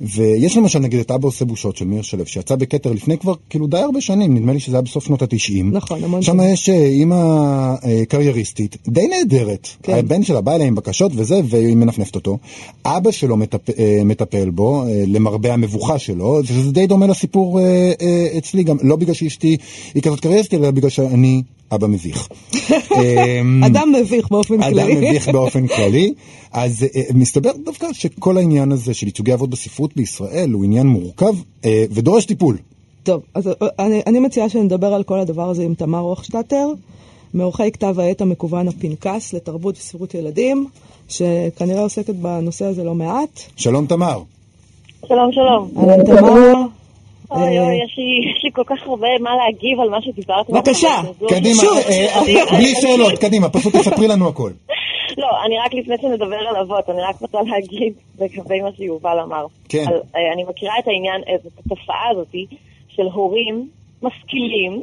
[0.00, 3.66] ויש למשל נגיד את אבא עושה בושות של מאיר שלו, שיצא בכתר לפני כבר כאילו
[3.66, 5.70] די הרבה שנים, נדמה לי שזה היה בסוף שנות התשעים.
[5.72, 6.52] נכון, המון שם שנים.
[6.52, 7.45] יש אה, אימא אה,
[8.08, 9.68] קרייריסטית, די נהדרת.
[9.82, 9.94] כן.
[9.94, 12.38] הבן שלה בא אליה עם בקשות וזה, והיא מנפנפת אותו.
[12.84, 17.92] אבא שלו מטפ- אה, מטפל בו, אה, למרבה המבוכה שלו, וזה די דומה לסיפור אה,
[18.38, 19.56] אצלי גם, לא בגלל שאשתי
[19.94, 22.28] היא כזאת קרייריסטית, אלא בגלל שאני אבא מביך.
[22.96, 24.94] אמ, אדם מביך באופן אדם כללי.
[24.94, 26.12] מביך באופן כללי.
[26.52, 31.34] אז מסתבר דווקא שכל העניין הזה של ייצוגי אבות בספרות בישראל הוא עניין מורכב
[31.66, 32.56] ודורש טיפול.
[33.02, 36.68] טוב, אז אני, אני מציעה שנדבר על כל הדבר הזה עם תמר הוכשטטר,
[37.36, 40.66] מעורכי כתב העת המקוון הפנקס לתרבות וספרות ילדים,
[41.08, 43.40] שכנראה עוסקת בנושא הזה לא מעט.
[43.56, 44.18] שלום תמר.
[45.08, 45.70] שלום, שלום.
[45.78, 46.52] אהלן תמר.
[47.30, 47.98] אוי אה, אוי, יש
[48.44, 50.50] לי- כל כך הרבה מה להגיב על מה שדיברת.
[50.50, 51.76] בבקשה, קדימה, שוט.
[51.88, 54.50] אה, אה, בלי שאלות, קדימה, פשוט תספרי לנו הכל.
[55.22, 59.46] לא, אני רק לפני שנדבר על אבות, אני רק רוצה להגיד לגבי מה שיובל אמר.
[59.68, 59.84] כן.
[60.34, 62.34] אני מכירה את העניין, את התופעה הזאת
[62.88, 63.68] של הורים
[64.02, 64.82] משכילים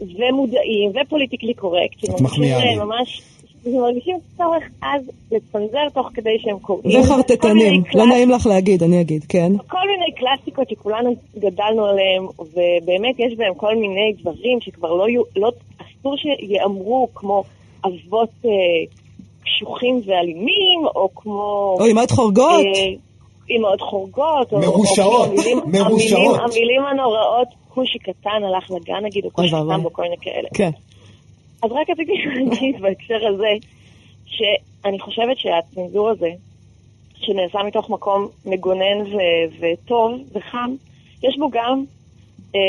[0.00, 2.04] ומודעים ופוליטיקלי קורקט.
[2.04, 2.74] את מחמיאה לי.
[2.76, 3.22] ממש,
[3.66, 7.00] מרגישים צורך אז לצנזר תוך כדי שהם קוראים.
[7.00, 9.52] וחרטטנים, לא נעים לך להגיד, אני אגיד, כן.
[9.68, 15.22] כל מיני קלאסיקות שכולנו גדלנו עליהם, ובאמת יש בהם כל מיני דברים שכבר לא יהיו,
[15.36, 17.44] לא, אסור שיאמרו כמו
[17.84, 18.50] אבות אה,
[19.44, 21.76] קשוחים ואלימים, או כמו...
[21.80, 22.64] או אמהות חורגות.
[22.64, 22.86] אה,
[23.56, 24.52] אמהות חורגות.
[24.52, 26.36] מרושעות, המילים- מרושעות.
[26.40, 29.48] המילים, המילים הנוראות, כושי קטן הלך לגן נגיד, או כושי.
[29.48, 30.48] קטן בו, כל מיני כאלה.
[30.54, 30.70] כן.
[31.62, 33.52] אז רק רציתי להגיד בהקשר הזה,
[34.26, 36.30] שאני חושבת שהצנזור הזה,
[37.14, 40.74] שנעשה מתוך מקום מגונן ו- וטוב וחם,
[41.22, 41.84] יש בו גם
[42.54, 42.60] אה,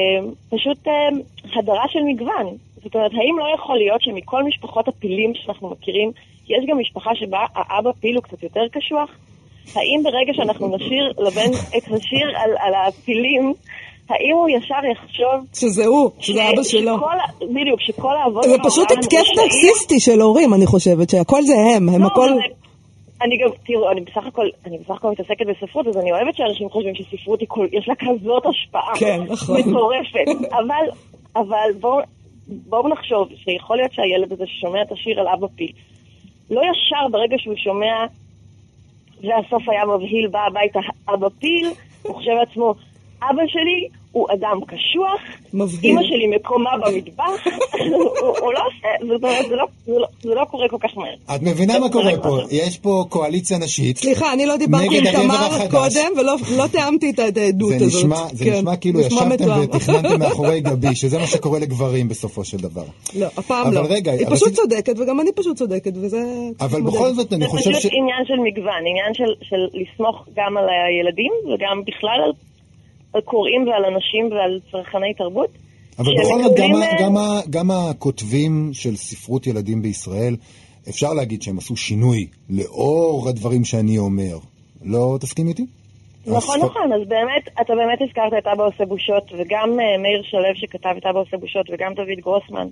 [0.50, 1.10] פשוט אה,
[1.56, 2.58] הדרה של מגוון.
[2.84, 6.12] זאת אומרת, האם לא יכול להיות שמכל משפחות הפילים שאנחנו מכירים,
[6.48, 9.10] יש גם משפחה שבה האבא פיל הוא קצת יותר קשוח?
[9.76, 13.54] האם ברגע שאנחנו נשיר לבן את השיר על, על הפילים,
[14.12, 16.98] האם הוא ישר יחשוב שזה הוא, שזה ש- אבא שלו.
[16.98, 19.24] שכל בדיוק, שכל האבות זה פשוט התקף?
[19.42, 22.30] נרקסיסטי של הורים, אני חושבת, שהכל זה הם, הם לא, הכל...
[22.30, 22.56] זה-
[23.22, 26.70] אני גם, תראו, אני בסך הכל, אני בסך הכל מתעסקת בספרות, אז אני אוהבת שאנשים
[26.70, 28.96] חושבים שספרות היא כל, יש לה כזאת השפעה.
[28.96, 29.60] כן, נכון.
[29.60, 30.52] מטורפת.
[30.52, 30.86] אבל,
[31.36, 32.00] אבל בואו
[32.48, 35.72] בואו נחשוב שיכול להיות שהילד הזה ששומע את השיר על אבא פיל,
[36.50, 38.06] לא ישר ברגע שהוא שומע,
[39.22, 40.80] והסוף היה מבהיל, בא הביתה
[41.14, 41.68] אבא פיל,
[42.04, 42.74] הוא חושב לעצמו,
[43.24, 45.22] אבא שלי הוא אדם קשוח,
[45.54, 45.92] מבהיל.
[45.92, 47.48] אמא שלי מקומה במטבח,
[48.42, 49.56] הוא לא עושה, זה לא- זה
[50.00, 51.36] לא- זה לא קורה כל כך מהר.
[51.36, 52.38] את מבינה מה קורה פה?
[52.52, 53.98] יש פה קואליציה נשית.
[53.98, 55.68] סליחה, אני לא דיברתי עם תמר.
[55.72, 57.88] קודם, ולא לא תיאמתי את העדות זה הזאת.
[58.00, 59.60] נשמע, זה כן, נשמע כאילו נשמע ישבתם.
[59.64, 62.84] ותכננתם מאחורי גבי, שזה מה שקורה לגברים בסופו של דבר.
[63.16, 63.82] לא, הפעם אבל לא.
[63.90, 66.24] רגע, היא פשוט צודקת, וגם אני פשוט צודקת, וזה...
[66.62, 66.82] אבל.
[66.82, 67.86] בכל זאת אני זה חושב פשוט ש...
[67.86, 72.32] עניין של מגוון, עניין של, של לסמוך גם על הילדים וגם בכלל על
[73.26, 75.50] קוראים ועל אנשים ועל צרכני תרבות.
[76.00, 77.16] אבל בכל זאת, גם, מקבלים, ה- אה, גם,
[77.50, 80.36] גם הכותבים של ספרות ילדים בישראל,
[80.90, 84.38] אפשר להגיד שהם עשו שינוי לאור הדברים שאני אומר.
[84.86, 85.66] לא תסכים איתי?
[86.28, 90.22] נכון, הספר- נכון, אז באמת, אתה באמת הזכרת את אבא עושה בושות, וגם אה, מאיר
[90.24, 92.68] שלו שכתב את אבא עושה בושות, וגם דוד גרוסמן,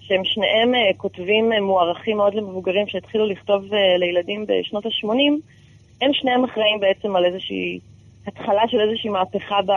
[0.00, 3.62] שהם שניהם אה, כותבים אה, מוערכים מאוד למבוגרים שהתחילו לכתוב
[3.98, 5.08] לילדים בשנות ה-80,
[6.02, 7.78] הם שניהם אחראים בעצם על איזושהי
[8.26, 9.72] התחלה של איזושהי מהפכה ב...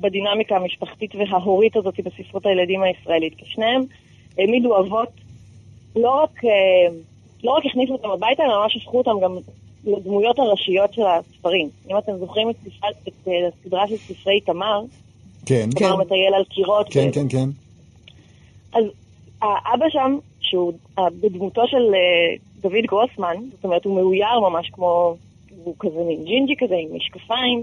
[0.00, 3.82] בדינמיקה המשפחתית וההורית הזאת בספרות הילדים הישראלית, כי שניהם
[4.38, 5.08] העמידו אבות,
[5.96, 6.94] לא רק, אה,
[7.44, 9.36] לא רק הכניסו אותם הביתה, אלא ממש הפכו אותם גם
[9.84, 11.68] לדמויות הראשיות של הספרים.
[11.90, 14.82] אם אתם זוכרים את, ספר, את אה, הסדרה של ספרי תמר,
[15.46, 17.48] כן, תמר מטייל על קירות, כן, ו- כן, כן.
[18.72, 18.84] אז
[19.42, 25.16] האבא שם, שהוא אה, בדמותו של אה, דוד גרוסמן, זאת אומרת הוא מאויר ממש כמו,
[25.66, 27.62] הוא כזה מין ג'ינג'י כזה עם משקפיים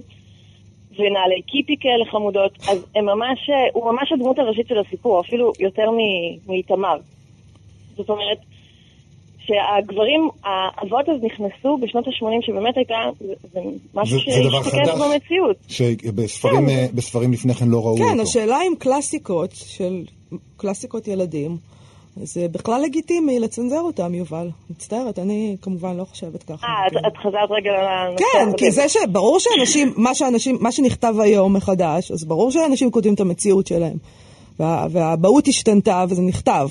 [0.99, 5.51] ונעלי קיפי כאלה חמודות, אז הם ממש, אה, הוא ממש הדמות הראשית של הסיפור, אפילו
[5.59, 6.97] יותר מ- מאיתמר.
[7.97, 8.37] זאת אומרת,
[9.45, 12.95] שהגברים, האבות אז נכנסו בשנות ה-80, שבאמת הייתה,
[13.53, 13.59] זה,
[13.93, 15.01] משהו זה- זה דבר שהשתקף חדש.
[15.13, 15.55] במציאות.
[15.67, 16.69] שבספרים כן.
[16.69, 18.21] אה, בספרים לפני כן לא ראו כן, אותו.
[18.21, 20.03] השאלה אם קלאסיקות של
[20.57, 21.57] קלאסיקות ילדים,
[22.15, 24.49] זה בכלל לגיטימי לצנזר אותם, יובל.
[24.69, 26.67] מצטערת, אני כמובן לא חושבת ככה.
[26.67, 28.57] אה, את, את חזרת רגע לנושא כן, הקודם.
[28.57, 28.97] כי זה ש...
[29.11, 33.97] ברור שאנשים, מה שאנשים, מה שנכתב היום מחדש, אז ברור שאנשים כותבים את המציאות שלהם.
[34.59, 36.67] וה, והאבהות השתנתה וזה נכתב.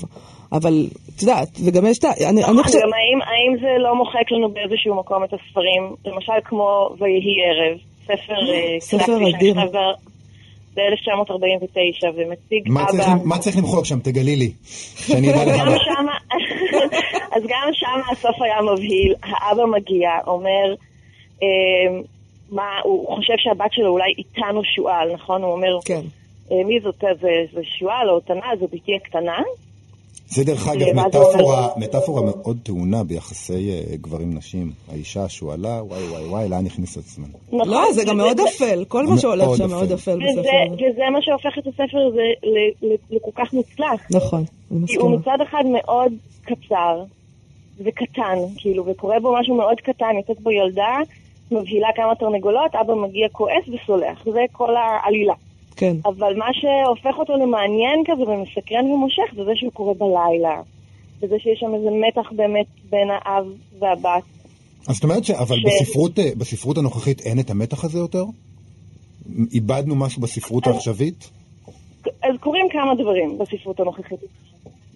[0.52, 2.08] אבל, את יודעת, וגם יש את ה...
[2.08, 2.82] אני, אני נכון, חושבת...
[2.82, 7.78] גם האם, האם זה לא מוחק לנו באיזשהו מקום את הספרים, למשל כמו ויהי ערב,
[8.04, 9.52] ספר אה, ספר קלאסי.
[9.52, 9.78] שנכתב
[10.76, 13.24] ב-1949 ומציג מה צריך- אבא...
[13.24, 13.98] מה צריך למחוק שם?
[14.00, 14.52] תגלי לי.
[14.96, 15.82] שאני אדע לך.
[17.36, 20.74] אז גם שם הסוף היה מבהיל, האבא מגיע, אומר,
[21.42, 22.00] אה,
[22.50, 25.42] מה, הוא חושב שהבת שלו אולי איתנו שועל, נכון?
[25.42, 26.00] הוא אומר, כן.
[26.52, 29.38] אה, מי זאת, זה, זה שועל או תנה, זו בתי הקטנה.
[30.34, 34.72] זה דרך אגב ואז מטאפורה, מטאפורה מאוד טעונה ביחסי אה, גברים-נשים.
[34.92, 37.28] האישה השועלה, וואי וואי וואי, לאן הכניס את עצמנו?
[37.52, 38.84] נכון, לא, זה גם מאוד אפל.
[38.88, 39.74] כל מה שהולך שם אפל.
[39.74, 40.74] מאוד אפל בספר וזה, הזה.
[40.92, 44.00] וזה מה שהופך את הספר הזה ל- ל- לכל כך מוצלח.
[44.10, 45.16] נכון, אני כי הוא מסכימה.
[45.34, 47.02] מצד אחד מאוד קצר
[47.80, 50.96] וקטן, כאילו, וקורה בו משהו מאוד קטן, יוצאת בו ילדה,
[51.50, 55.34] מבהילה כמה תרנגולות, אבא מגיע כועס וסולח, זה כל העלילה.
[55.82, 55.96] כן.
[56.04, 60.62] אבל מה שהופך אותו למעניין כזה ומסקרן ומושך זה זה שהוא קורה בלילה.
[61.20, 63.46] וזה שיש שם איזה מתח באמת בין האב
[63.78, 64.22] והבת.
[64.88, 65.30] אז זאת אומרת ש...
[65.30, 68.24] אבל ש- בספרות, אה, בספרות הנוכחית אין את המתח הזה יותר?
[69.52, 71.30] איבדנו משהו בספרות העכשווית?
[72.22, 74.18] אז קורים כמה דברים בספרות הנוכחית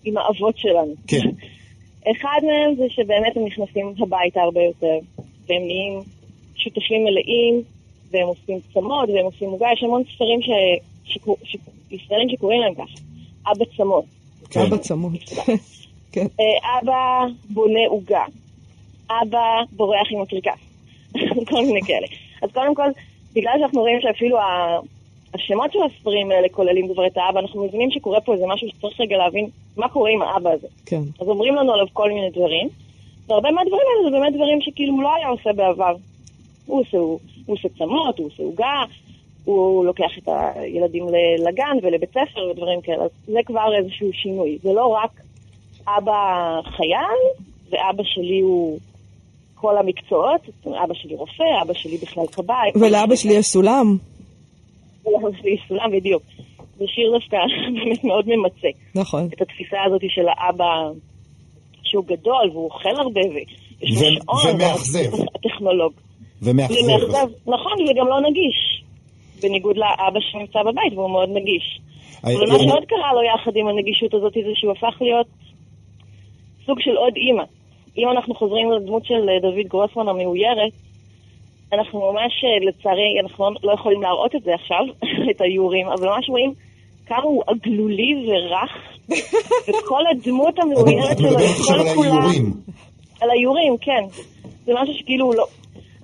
[0.04, 0.94] עם האבות שלנו.
[1.06, 1.28] כן.
[2.12, 4.98] אחד מהם זה שבאמת הם נכנסים הביתה הרבה יותר,
[5.46, 6.00] והם נהיים
[6.56, 7.62] שותפים מלאים,
[8.10, 10.48] והם עושים צמות, והם עושים עוגה, יש המון ספרים ש...
[11.04, 11.36] שקור...
[11.44, 11.56] ש...
[11.90, 13.00] ישראלים שקוראים להם ככה,
[13.52, 14.04] אבא צמות.
[14.50, 14.60] כן.
[14.60, 15.16] אבא צמוד.
[16.12, 16.26] כן.
[16.40, 18.24] אה, אבא בונה עוגה,
[19.10, 20.60] אבא בורח עם הקרקס,
[21.50, 22.06] כל מיני כאלה.
[22.42, 22.88] אז קודם כל,
[23.34, 24.78] בגלל שאנחנו רואים שאפילו ה-
[25.34, 29.16] השמות של הספרים האלה כוללים דברי האבא, אנחנו מבינים שקורה פה איזה משהו שצריך רגע
[29.16, 30.66] להבין מה קורה עם האבא הזה.
[30.86, 31.02] כן.
[31.20, 32.68] אז אומרים לנו עליו כל מיני דברים,
[33.28, 35.94] והרבה מהדברים האלה זה באמת דברים שכאילו הוא לא היה עושה בעבר.
[36.66, 38.84] הוא עושה, הוא, הוא עושה צמות, הוא עושה עוגה,
[39.44, 41.06] הוא לוקח את הילדים
[41.38, 44.58] לגן ולבית ספר ודברים כאלה, אז זה כבר איזשהו שינוי.
[44.62, 45.20] זה לא רק
[45.88, 48.78] אבא חייל, ואבא שלי הוא
[49.54, 50.40] כל המקצועות,
[50.84, 52.70] אבא שלי רופא, אבא שלי בכלל כבאי.
[52.74, 53.96] ולאבא שלי יש סולם.
[55.06, 56.22] ולאבא שלי יש סולם, בדיוק.
[56.78, 57.36] זה שיר דווקא
[57.74, 58.68] באמת מאוד ממצה.
[58.94, 59.28] נכון.
[59.34, 60.90] את התפיסה הזאת של האבא
[61.82, 64.54] שהוא גדול והוא אוכל הרבה ויש לו שעון.
[64.54, 65.14] ומאכזב.
[65.34, 65.92] הטכנולוג.
[66.42, 66.74] ומאכזב.
[66.84, 68.82] ומאכזב, נכון, וגם לא נגיש.
[69.42, 71.80] בניגוד לאבא שנמצא בבית והוא מאוד נגיש.
[72.24, 75.26] אני- אבל מה אני- שעוד קרה לו יחד עם הנגישות הזאת זה שהוא הפך להיות
[76.66, 77.42] סוג של עוד אימא.
[77.98, 80.72] אם אנחנו חוזרים לדמות של אה, דוד גרוסמן המאוירת,
[81.72, 84.80] אנחנו ממש, אה, לצערי, אנחנו לא- יכולים להראות את זה עכשיו,
[85.30, 86.52] את האיורים, אבל ממש רואים
[87.06, 88.72] כמה הוא אגלולי ורך,
[89.68, 91.86] וכל הדמות את המאוירת את שלו, מדברת היא עכשיו על.
[91.86, 92.52] האיורים.
[93.20, 94.04] על האיורים, כן.
[94.64, 95.46] זה משהו שכאילו הוא לא...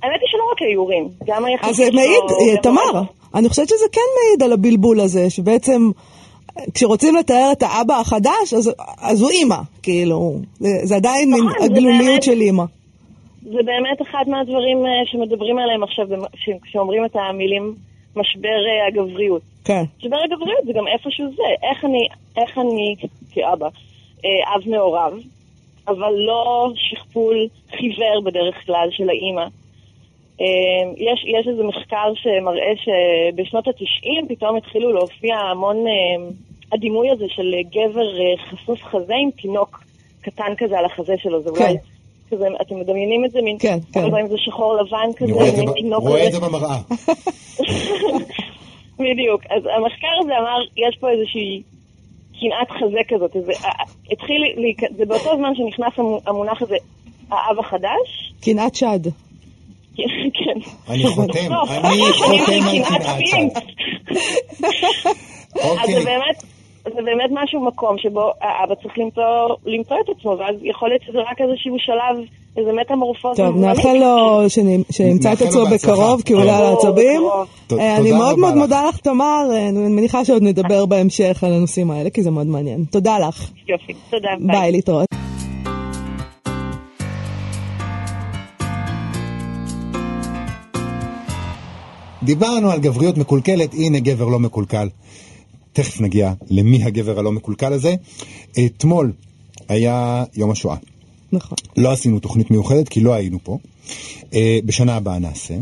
[0.03, 1.91] האמת היא שלא רק האיורים, גם היחסים אז זה.
[1.93, 3.03] מעיד, אה, גם- תמר,
[3.35, 5.91] אני חושבת שזה כן מעיד על הבלבול הזה, שבעצם
[6.75, 12.07] כשרוצים לתאר את האבא החדש, אז, אז הוא אימא, כאילו, זה, זה עדיין נכון, הגלוליות
[12.07, 12.65] באמת- של אימא.
[13.43, 16.07] זה באמת אחד מהדברים אה, שמדברים עליהם עכשיו,
[16.63, 17.75] כשאומרים את המילים
[18.17, 19.43] משבר אה, הגבריות.
[19.65, 21.99] כן, משבר הגבריות זה גם איפשהו זה, איך אני,
[22.37, 22.95] איך אני
[23.33, 23.67] כאבא,
[24.25, 25.13] אה, אב מעורב,
[25.89, 27.37] אבל לא שכפול
[27.71, 29.45] חיוור בדרך כלל של האימא.
[30.41, 30.47] אה,
[30.97, 36.31] יש, יש איזה מחקר שמראה שבשנות התשעים פתאום התחילו להופיע המון, אה,
[36.73, 39.85] הדימוי הזה של גבר אה, חשוף חזה עם תינוק
[40.21, 41.61] קטן כזה על החזה שלו, זה אולי...
[41.61, 41.75] כן.
[42.37, 44.01] כזה, אתם מדמיינים את זה, מין, כן, כן.
[44.01, 46.33] הרבה פעמים זה שחור לבן כזה, זה מין תינוק רואה את.
[46.33, 46.77] זה במראה.
[48.99, 49.43] בדיוק.
[49.51, 51.63] אז המחקר הזה אמר, יש פה איזושהי
[52.41, 53.37] קנאת חזה כזאת.
[53.37, 54.43] איזה, אה, אה, התחיל,
[54.97, 56.77] זה באותו זמן שנכנס המו- המונח הזה,
[57.31, 58.33] האב החדש.
[58.43, 59.01] קנאת שד.
[59.95, 60.61] כן.
[60.89, 63.49] אני חותם, טוב, אני חותם על קנאת קנאת פין.
[63.51, 63.61] צד.
[65.61, 65.95] אז אוקיי.
[65.95, 66.43] זה באמת,
[66.85, 69.23] זה באמת משהו, מקום שבו האבא צריך למצוא,
[69.67, 72.25] למצוא את עצמו, ואז יכול להיות שזה רק איזשהו שלב,
[72.57, 73.43] איזה מטמורפוזה.
[73.43, 73.57] טוב.
[73.57, 74.51] נאחל לו
[74.91, 75.67] שימצא את עצמו.
[75.73, 77.23] בקרוב, כי הוא עולה על העצבים.
[77.73, 78.55] אה, אני מאוד רבה מאוד.
[78.55, 79.49] מודה לך, תמר.
[79.53, 82.85] אה, אני מניחה שעוד נדבר בהמשך על הנושאים האלה, כי זה מאוד מעניין.
[82.91, 83.51] תודה לך.
[83.69, 84.31] יופי, תודה.
[84.41, 85.22] ביי, להתראות.
[92.25, 94.89] דיברנו על גבריות מקולקלת, הנה גבר לא מקולקל.
[95.73, 97.95] תכף נגיע למי הגבר הלא מקולקל הזה.
[98.67, 99.13] אתמול
[99.69, 100.77] היה יום השואה.
[101.33, 101.59] נכון.
[101.77, 103.59] לא עשינו תוכנית מיוחדת כי לא היינו פה.
[104.35, 105.55] אה, בשנה הבאה נעשה.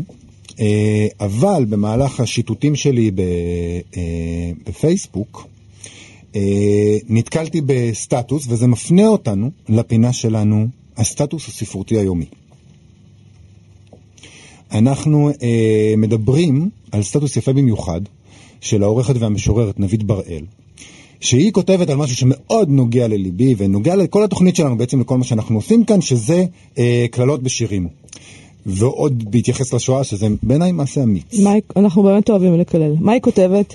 [0.59, 3.19] אה, אבל במהלך השיטוטים שלי ב,
[3.97, 5.47] אה, בפייסבוק,
[7.09, 12.25] נתקלתי בסטטוס, וזה מפנה אותנו לפינה שלנו, הסטטוס הספרותי היומי.
[14.71, 18.01] אנחנו אה, מדברים על סטטוס יפה במיוחד
[18.61, 20.45] של העורכת והמשוררת נבית בראל,
[21.19, 25.55] שהיא כותבת על משהו שמאוד נוגע לליבי ונוגע לכל התוכנית שלנו, בעצם לכל מה שאנחנו
[25.55, 26.45] עושים כאן, שזה
[26.77, 27.87] אה, קללות בשירים.
[28.65, 31.39] ועוד בהתייחס לשואה, שזה בעיניי מעשה אמיץ.
[31.43, 32.95] מה אנחנו באמת אוהבים לקלל.
[32.99, 33.73] מה היא כותבת?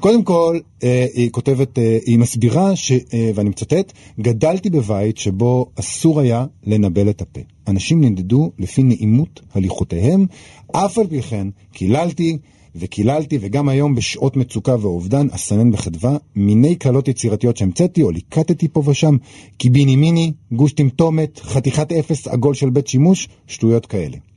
[0.00, 5.66] קודם כל, אה, היא כותבת, אה, היא מסבירה, ש, אה, ואני מצטט, גדלתי בבית שבו
[5.76, 7.40] אסור היה לנבל את הפה.
[7.68, 10.26] אנשים נמדדו לפי נעימות הליכותיהם,
[10.72, 12.38] אף על פי כן קיללתי
[12.76, 18.82] וקיללתי, וגם היום בשעות מצוקה ואובדן, אסנן בחדווה, מיני קללות יצירתיות שהמצאתי או ליקטתי פה
[18.86, 19.16] ושם,
[19.56, 24.29] קיביני מיני, גוש טמטומת, חתיכת אפס, עגול של בית שימוש, שטויות כאלה.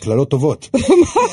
[0.00, 0.68] קללות טובות.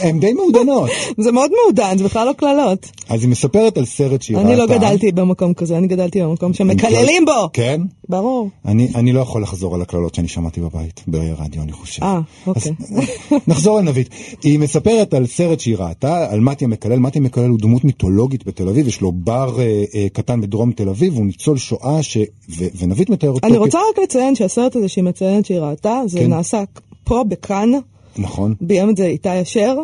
[0.01, 0.89] הן די מעודנות.
[1.17, 2.91] זה מאוד מעודן, זה בכלל לא קללות.
[3.09, 4.49] אז היא מספרת על סרט שהיא ראתה.
[4.49, 7.49] אני לא גדלתי במקום כזה, אני גדלתי במקום שמקללים בו.
[7.53, 7.81] כן?
[8.09, 8.49] ברור.
[8.65, 12.03] אני, אני לא יכול לחזור על הקללות שאני שמעתי בבית, ברדיו, אני חושב.
[12.03, 12.71] אה, אוקיי.
[13.47, 14.09] נחזור על נבית.
[14.43, 16.99] היא מספרת על סרט שהיא ראתה, על מתיה מקלל.
[16.99, 20.89] מתיה מקלל הוא דמות מיתולוגית בתל אביב, יש לו בר אה, אה, קטן בדרום תל
[20.89, 22.17] אביב, הוא ניצול שואה, ש...
[22.49, 22.65] ו...
[22.77, 26.29] ונבית מתאר אותו אני רוצה רק לציין שהסרט הזה שהיא מציינת שהיא ראתה, זה כן.
[26.29, 26.63] נעשה
[27.03, 27.71] פה בכאן,
[28.17, 28.55] נכון.
[28.61, 29.75] ביים את זה איתי אשר,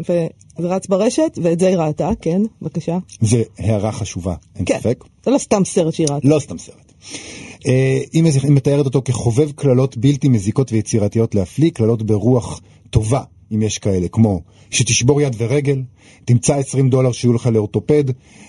[0.00, 2.98] וזה רץ ברשת, ואת זה היא ראתה, כן, בבקשה.
[3.20, 5.04] זה הערה חשובה, אין כן, ספק.
[5.24, 6.28] זה לא סתם סרט שהיא ראתה.
[6.28, 6.92] לא סתם סרט.
[7.66, 12.60] אה, היא מתארת אותו כחובב קללות בלתי מזיקות ויצירתיות להפליא, קללות ברוח
[12.90, 13.22] טובה,
[13.54, 15.82] אם יש כאלה, כמו שתשבור יד ורגל,
[16.24, 18.04] תמצא 20 דולר שיהיו לך לאורתופד.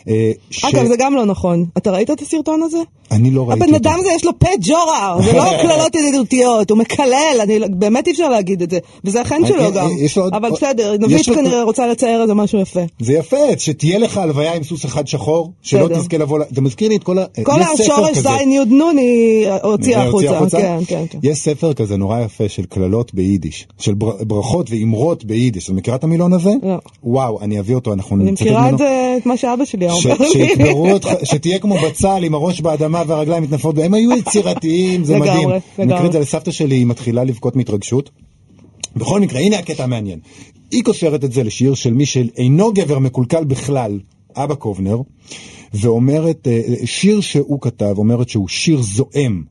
[0.07, 0.65] אה, ש...
[0.65, 1.65] אגב, זה גם לא נכון.
[1.77, 2.77] אתה ראית את הסרטון הזה?
[3.11, 3.89] אני לא ראיתי הבן אותו.
[3.89, 8.07] אדם הזה יש לו פה ג'ורה, זה לא קללות ידידותיות, הוא מקלל, אני לא- באמת
[8.07, 8.79] אי אפשר להגיד את זה.
[9.05, 9.87] וזה החן אה, שלו גם.
[10.21, 12.79] עוד- אבל בסדר, יש נבית לו- כנראה רוצה לצייר איזה משהו יפה.
[12.99, 15.99] זה יפה, שתהיה לך הלוויה עם סוס אחד שחור, שלא בסדר.
[15.99, 17.25] תזכה לבוא, זה מזכיר לי את כל ה...
[17.43, 18.17] כל השורש.
[18.17, 20.27] זין יוד נון היא הוציאה החוצה.
[20.57, 21.19] כן, כן, כן.
[21.23, 25.69] יש ספר כזה נורא יפה של קללות ביידיש, של בר- ברכות ואמרות ביידיש.
[25.69, 26.51] את מכירה את המילון הזה?
[26.63, 26.79] לא.
[27.03, 28.73] וואו, אני אביא אותו, אנחנו אני נצטט מכירה ממנו.
[28.73, 31.25] את זה, את מה שאבא שלי אומר לי.
[31.25, 35.49] שתהיה כמו בצל עם הראש באדמה והרגליים מתנפות, והם היו יצירתיים, זה לגמרי, מדהים.
[35.49, 35.95] אני לגמרי.
[35.95, 38.09] מקריא את זה לסבתא שלי, היא מתחילה לבכות מהתרגשות.
[38.95, 40.19] בכל מקרה, הנה הקטע המעניין.
[40.71, 43.99] היא קושרת את זה לשיר של מי שאינו גבר מקולקל בכלל,
[44.35, 44.97] אבא קובנר,
[45.73, 49.43] ואומרת, אה, שיר שהוא כתב, אומרת שהוא שיר זועם.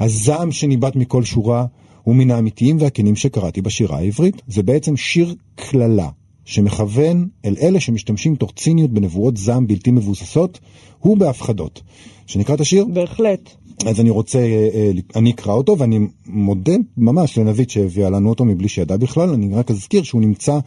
[0.00, 1.64] הזעם שניבט מכל שורה
[2.02, 4.42] הוא מן האמיתיים והכנים שקראתי בשירה העברית.
[4.48, 6.08] זה בעצם שיר קללה,
[6.44, 10.58] שמכוון אל אלה שמשתמשים תוך ציניות בנבואות זעם בלתי מבוססות,
[10.98, 11.82] הוא בהפחדות.
[12.26, 12.86] שנקרא את השיר?
[12.92, 13.50] בהחלט.
[13.86, 18.44] אז אני רוצה, אה, אה, אני אקרא אותו, ואני מודה ממש לנבית שהביאה לנו אותו
[18.44, 19.28] מבלי שידע בכלל.
[19.28, 20.58] אני רק אזכיר שהוא נמצא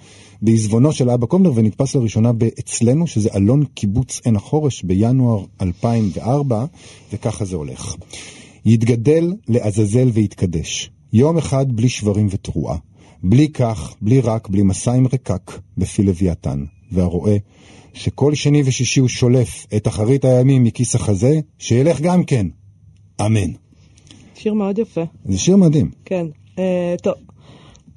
[0.42, 6.66] בעיזבונו של אבא קובנר ונתפס לראשונה אצלנו, שזה אלון קיבוץ עין החורש בינואר 2004,
[7.14, 7.96] וככה זה הולך.
[8.66, 12.78] יתגדל לעזאזל ויתקדש, יום אחד בלי שברים ותרועה,
[13.24, 17.38] בלי כך, בלי רק, בלי מסע עם רקק, בפי לוויתן, והרואה
[17.94, 22.48] שכל שני ושישי הוא שולף את אחרית הימים מכיס החזה, שילך גם כן.
[23.26, 23.52] אמן.
[24.36, 25.02] שיר מאוד יפה.
[25.26, 25.92] זה שיר מדהים.
[26.06, 26.26] כן.
[26.60, 27.14] אה, טוב.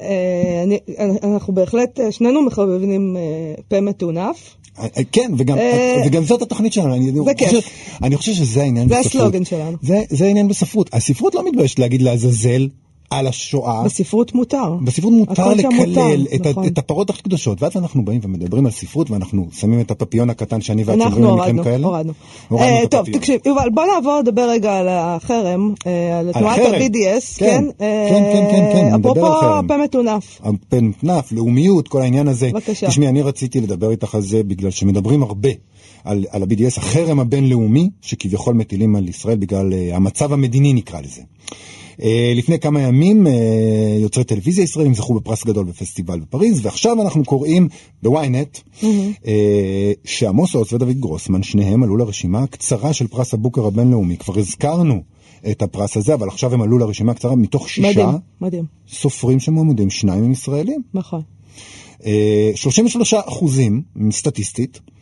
[0.02, 0.78] אה, אני-
[1.22, 3.22] אנחנו בהחלט, אה, שנינו מחבבים אה,
[3.68, 4.56] פה מטונף.
[4.78, 7.48] אה, כן, וגם, אה, וגם זאת התוכנית שלנו, אני, זה כיף.
[7.48, 7.60] חושב,
[8.02, 9.14] אני חושב שזה העניין זה בספרות.
[9.22, 9.76] הסלוגן שלנו.
[9.82, 10.90] זה, זה העניין בספרות.
[10.94, 12.68] הספרות לא מתביישת להגיד לעזאזל,
[13.10, 13.84] על השואה.
[13.84, 14.76] בספרות מותר.
[14.84, 16.66] בספרות מותר לקלל מותר, את, נכון.
[16.66, 20.60] את הפרות הכי קדושות, ואז אנחנו באים ומדברים על ספרות, ואנחנו שמים את הפפיון הקטן
[20.60, 21.86] שאני ואת שומרים במקרים הורדנו, כאלה.
[21.86, 22.12] הורדנו.
[22.48, 23.06] הורדנו אה, טוב.
[23.12, 26.58] תקשיב, יובל, בוא נעבור לדבר רגע על החרם, אה, על תנועת.
[26.58, 27.64] ה-BDS, כן, כן?
[27.78, 29.66] כן, כן, כן, כן, נדבר על אפרופו חרם.
[29.68, 30.40] פה מטונף.
[30.44, 32.50] הפן נף, לאומיות, כל העניין הזה.
[32.52, 32.88] בבקשה.
[32.88, 35.48] תשמעי, אני רציתי לדבר איתך על זה בגלל שמדברים הרבה
[36.04, 41.22] על, על ה-BDS, החרם הבינלאומי, שכביכול מטילים על ישראל בגלל uh, המצב המדיני נקרא לזה.
[41.98, 42.04] Uh,
[42.36, 43.30] לפני כמה ימים uh,
[44.02, 47.68] יוצרי טלוויזיה ישראלים זכו בפרס גדול בפסטיבל בפריז, ועכשיו אנחנו קוראים
[48.02, 48.84] בוויינט mm-hmm.
[49.22, 49.26] uh,
[50.04, 54.16] שעמוס עוז ודוד גרוסמן, שניהם עלו לרשימה הקצרה של פרס הבוקר הבינלאומי.
[54.16, 55.02] כבר הזכרנו
[55.50, 59.90] את הפרס הזה, אבל עכשיו הם עלו לרשימה הקצרה מתוך שישה מדהים, מדהים, סופרים שמועמדים,
[59.90, 60.82] שניים הם ישראלים.
[60.94, 61.20] נכון.
[62.06, 64.95] אה, 33 אחוזים, סטטיסטית, אה,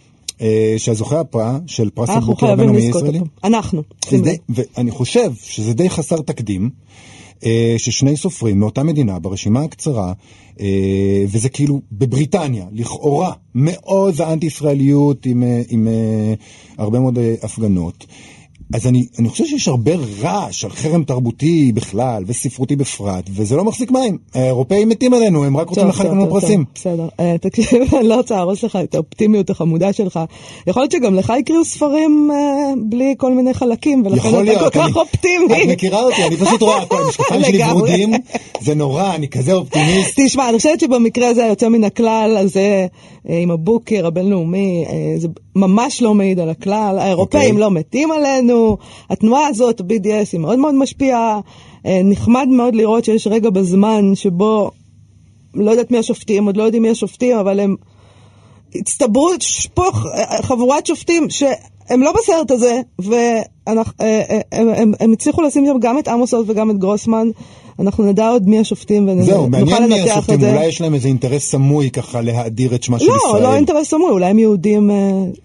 [0.79, 3.21] שהזוכה הפרס של פרס הבוקר הבינלאומי הישראלי.
[3.45, 3.83] אנחנו.
[4.11, 4.37] זה די-.
[4.49, 6.71] ואני חושב שזה די חסר תקדים,
[7.45, 10.13] אה, ששני סופרים מאותה מדינה ברשימה הקצרה,
[10.61, 16.35] אה, וזה כאילו בבריטניה, לכאורה, מעוז האנטי-ישראליות עם, אה, עם אה,
[16.79, 18.07] הרבה מאוד אה, הפגנות.
[18.73, 19.93] אז אני, אני חושב שיש הרבה
[20.23, 24.19] רעש על חרם תרבותי בכלל וספרותי בפרט, וזה לא מחזיק מים.
[24.35, 26.65] האירופאים מתים עלינו, הם רק רוצים לחלק לנו פרסים.
[26.75, 27.09] בסדר.
[27.21, 30.21] אה, תקשיב, אני לא רוצה להרוס לך את האופטימיות החמודה שלך.
[30.67, 34.97] יכול להיות שגם לך יקראו ספרים אה, בלי כל מיני חלקים, ולכן אתה כל כך
[34.97, 35.63] אופטימי.
[35.63, 37.65] את מכירה אותי, אני פשוט רואה הכל, המשקפיים שלי.
[37.71, 38.13] ורודים,
[38.61, 40.21] זה נורא, אני כזה אופטימיסט.
[40.25, 42.87] תשמע, אני חושבת שבמקרה הזה היוצא מן הכלל הזה,
[43.29, 44.85] אה, עם הבוקר הבינלאומי,
[45.17, 46.99] זה ממש לא מעיד על הכלל.
[47.01, 47.61] האירופאים אוקיי.
[47.61, 48.54] לא מתים עלינו,
[49.11, 51.41] התנועה הזאת, ה-BDS, היא מאוד מאוד משפיעה.
[51.87, 54.71] אה, נחמד מאוד לראות שיש רגע בזמן שבו,
[55.55, 57.77] לא יודעת מי השופטים, עוד לא יודעים מי השופטים, אבל הם
[58.75, 59.85] הצטברו, יש פה
[60.15, 63.79] אה, חבורת שופטים שהם לא בסרט הזה, והם
[64.53, 67.29] הם, הם הצליחו לשים שם גם את עמוס עוז וגם את גרוסמן.
[67.79, 70.53] אנחנו נדע עוד מי השופטים ונוכל זהו, מעניין מי לנתח את השופטים, זה.
[70.53, 73.43] אולי יש להם איזה אינטרס סמוי ככה להאדיר את שמה של לא, ישראל.
[73.43, 74.97] לא אינטרס סמוי, אולי הם יהודים, אה,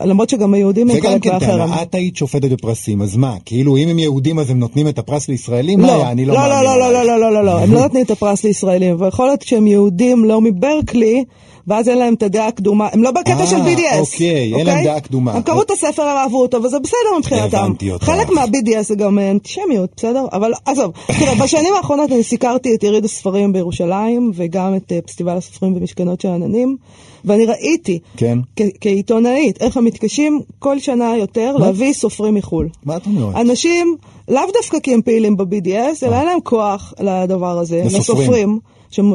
[0.06, 1.70] למרות שגם היהודים הם זה גם חלק כן מהחרם.
[1.70, 5.00] טענה, את היית שופטת בפרסים, אז מה, כאילו אם הם יהודים אז הם נותנים את
[5.00, 5.80] הפרס לישראלים?
[5.80, 6.12] לא, היה?
[6.12, 6.56] אני לא לא, מאמין.
[6.56, 7.08] לא, לא, עלייך.
[7.08, 10.26] לא, לא, לא, לא, הם לא נותנים את הפרס לישראלים, אבל יכול להיות שהם יהודים
[10.26, 11.24] לא מברקלי,
[11.70, 14.00] ואז אין להם את הדעה הקדומה, הם לא בקטע אה, של BDS.
[14.00, 15.32] אוקיי, אין להם דעה קדומה.
[15.34, 17.74] הם קראו את הספר, הם אהבו אותו, וזה בסדר מבחינתם.
[18.00, 20.26] חלק מה-BDS זה גם אה, אנטישמיות, בסדר?
[20.34, 25.38] אבל עזוב, תראה, בשנים האחרונות אני סיקרתי את יריד הספרים בירושלים, וגם את אה, פסטיבל
[25.38, 26.78] הסופרים ומשכנות של עננים,
[27.26, 28.40] ואני ראיתי, כן.
[28.82, 32.70] כעיתונאית, איך הם מתקשים כל שנה יותר להביא סופרים מחו"ל.
[32.86, 33.36] מה את אומרת?
[33.36, 33.96] אנשים,
[34.28, 38.60] לאו דווקא כי הם פעילים ב-BDS, אלא אין להם כוח לדבר הזה, לסופרים.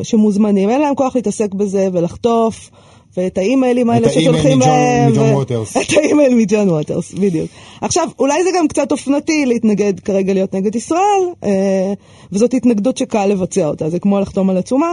[0.02, 2.70] שמוזמנים, אין להם כוח להתעסק בזה ולחטוף.
[3.16, 5.12] ואת האימיילים האלה את האימייל ששולחים מג'ון- להם.
[5.12, 5.76] מג'ון ו- ווטרס.
[5.76, 7.50] את האימייל מג'ון ווטרס, בדיוק.
[7.80, 11.92] עכשיו, אולי זה גם קצת אופנתי להתנגד כרגע להיות נגד ישראל, אה,
[12.32, 14.92] וזאת התנגדות שקל לבצע אותה, זה כמו לחתום על עצומה.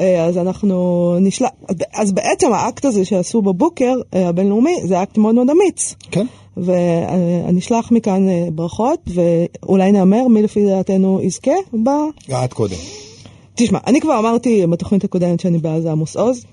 [0.00, 1.48] אה, אז אנחנו נשלח,
[1.94, 5.94] אז בעצם האקט הזה שעשו בבוקר אה, הבינלאומי, זה אקט מאוד מאוד אמיץ.
[6.10, 6.26] כן.
[6.56, 11.50] ואני אשלח מכאן ברכות, ואולי נאמר מי לפי דעתנו יזכה
[11.84, 11.88] ב...
[12.44, 12.76] את קודם.
[13.54, 16.44] תשמע, אני כבר אמרתי בתוכנית הקודמת שאני בעד עמוס עוז.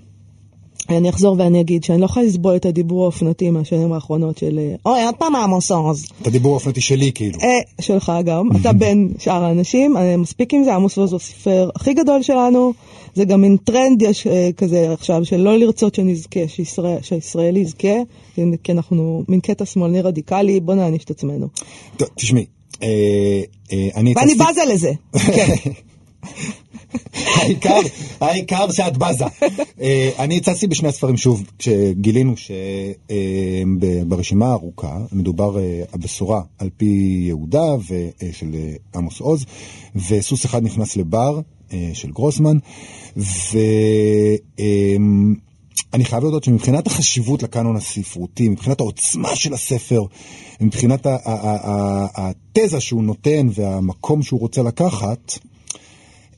[0.90, 5.06] אני אחזור ואני אגיד שאני לא יכולה לסבול את הדיבור האופנתי מהשנים האחרונות של אוי,
[5.06, 6.06] עוד פעם עמוס עוז.
[6.22, 7.40] את הדיבור האופנתי שלי כאילו.
[7.40, 11.70] אה, שלך גם, אתה בין שאר האנשים, אה, מספיק עם זה, עמוס עוז הוא הסופר
[11.76, 12.74] הכי גדול שלנו,
[13.16, 17.96] זה גם מין טרנד יש אה, כזה עכשיו, של לא לרצות שנזכה, שישראל, שהישראל יזכה,
[18.64, 21.48] כי אנחנו מין קטע שמאלני רדיקלי, בוא נעניש את עצמנו.
[21.98, 22.46] טוב, תשמעי,
[22.84, 22.88] אה,
[23.72, 24.92] אה, אני ואני בזה לזה.
[25.36, 25.72] כן.
[27.40, 27.80] העיקר,
[28.22, 29.26] העיקר שאת בזה.
[29.82, 32.34] אה, אני הצצתי בשני הספרים שוב, כשגילינו
[34.08, 38.56] שברשימה הארוכה מדובר אה, הבשורה על פי יהודה ושל
[38.96, 39.46] עמוס עוז,
[40.10, 41.40] וסוס אחד נכנס לבר
[41.74, 42.58] אה, של גרוסמן,
[43.18, 43.66] ואני
[46.04, 50.02] חייב להודות שמבחינת החשיבות לקאנון הספרותי, מבחינת העוצמה של הספר,
[50.62, 51.08] מבחינת
[52.16, 55.40] התזה שהוא נותן והמקום שהוא רוצה לקחת,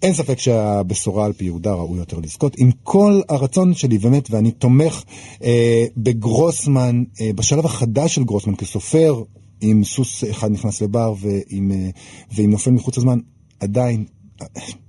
[0.02, 2.56] אין ספק שהבשורה על פי יהודה ראוי יותר לזכות.
[2.58, 5.04] עם כל הרצון שלי, באמת, ואני תומך
[5.44, 9.24] אה, בגרוסמן, אה, בשלב החדש של גרוסמן כסופר,
[9.62, 11.90] עם סוס אחד נכנס לבר ועם, אה,
[12.36, 13.20] ועם נופל מחוץ לזמן,
[13.60, 14.06] עדיין,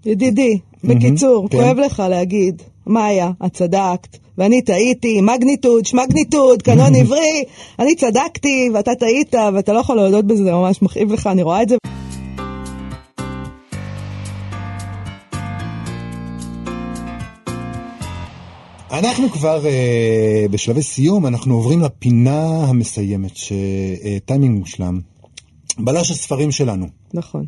[0.07, 1.59] ידידי, בקיצור, כן.
[1.59, 7.45] כואב לך להגיד, מאיה, את צדקת, ואני טעיתי, מגניטוד, שמגניטוד, קנון עברי,
[7.79, 11.63] אני צדקתי, ואתה טעית, ואתה לא יכול להודות בזה, זה ממש מכאיב לך, אני רואה
[11.63, 11.77] את זה.
[18.93, 25.01] אנחנו כבר אה, בשלבי סיום, אנחנו עוברים לפינה המסיימת, שטיימינג מושלם.
[25.79, 26.87] בלש הספרים שלנו.
[27.15, 27.47] נכון.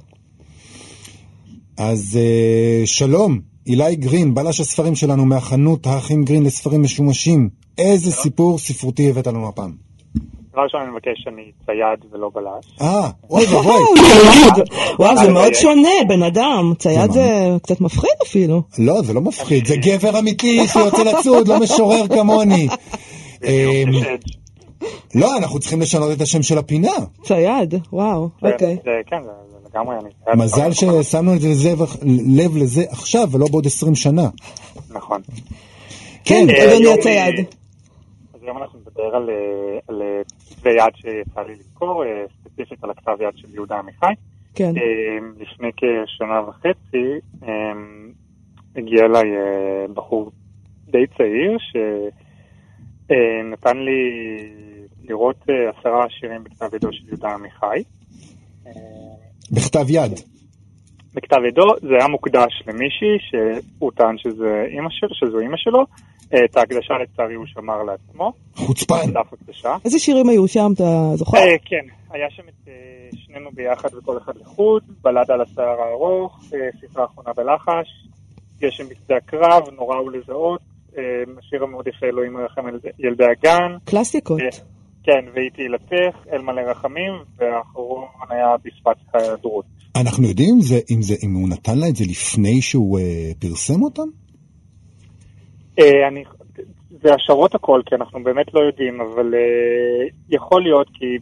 [1.76, 7.49] אז אה, שלום, אילי גרין, בלש הספרים שלנו מהחנות האחים גרין לספרים משומשים.
[7.78, 9.72] איזה סיפור ספרותי הבאת לנו הפעם?
[10.55, 12.80] דבר ראשון אני מבקש שאני צייד ולא בלש.
[12.80, 13.80] אה, אוי ואבוי.
[14.98, 16.72] וואו, זה אה, מאוד אה, שונה, בן אדם.
[16.78, 17.24] צייד זה
[17.62, 18.62] קצת מפחיד אפילו.
[18.78, 22.68] לא, זה לא מפחיד, זה גבר אמיתי שיוצא לצוד, לא משורר כמוני.
[23.44, 23.48] אמ,
[23.92, 24.18] יש אדג'.
[25.14, 26.92] לא, אנחנו צריכים לשנות את השם של הפינה.
[27.24, 28.76] צייד, וואו, אוקיי.
[28.84, 30.36] זה- כן, זה לגמרי אני צייד.
[30.38, 31.70] מזל ששמנו את זה
[32.36, 34.28] לב לזה עכשיו ולא בעוד 20 שנה.
[34.90, 35.20] נכון.
[36.24, 37.34] כן, אה, אדוני הצייד.
[37.38, 37.42] אה,
[38.34, 39.34] אז היום אנחנו נדבר על, אה,
[39.88, 40.22] על אה,
[40.64, 44.12] כתבי יד שיצא לי לקרוא, אה, ספציפית על הכתב יד של יהודה עמיחי.
[44.54, 44.72] כן.
[44.76, 47.72] אה, לפני כשנה וחצי אה,
[48.76, 49.26] הגיע אליי
[49.94, 50.30] בחור
[50.86, 51.56] די צעיר
[53.08, 54.00] שנתן לי
[55.04, 57.82] לראות עשרה שירים בכתב ידו של יהודה עמיחי.
[59.52, 60.12] בכתב יד.
[61.14, 65.84] בכתב ידו זה היה מוקדש למישהי שהוא טען שזה אימא של, שזו אימא שלו.
[66.45, 68.32] את ההקדשה לצערי הוא שמר לעצמו.
[68.55, 69.11] חוצפן.
[69.12, 69.76] דף הקדשה.
[69.85, 71.39] איזה שירים היו שם, אתה זוכר?
[71.39, 72.72] אה, כן, היה שם את אה,
[73.16, 77.89] שנינו ביחד וכל אחד לחוד, בלד על השיער הארוך, אה, ספרה אחרונה בלחש,
[78.61, 80.61] גשם בשדה הקרב, נורא הוא לזהות,
[80.99, 81.03] אה,
[81.39, 84.41] השיר המאוד יפה אלוהים מרחם על ילדי הגן, קלאסיקות.
[84.41, 84.49] אה,
[85.05, 89.64] כן, והיא תהילתך, אל מלא רחמים, והאחרון היה בשפת ההיעדרות.
[89.97, 93.32] אנחנו יודעים אם, זה, אם, זה, אם הוא נתן לה את זה לפני שהוא אה,
[93.39, 94.09] פרסם אותם?
[95.79, 96.25] אה, אני,
[96.91, 101.18] זה השערות הכל, כי אנחנו באמת לא יודעים, אבל אה, יכול להיות, כי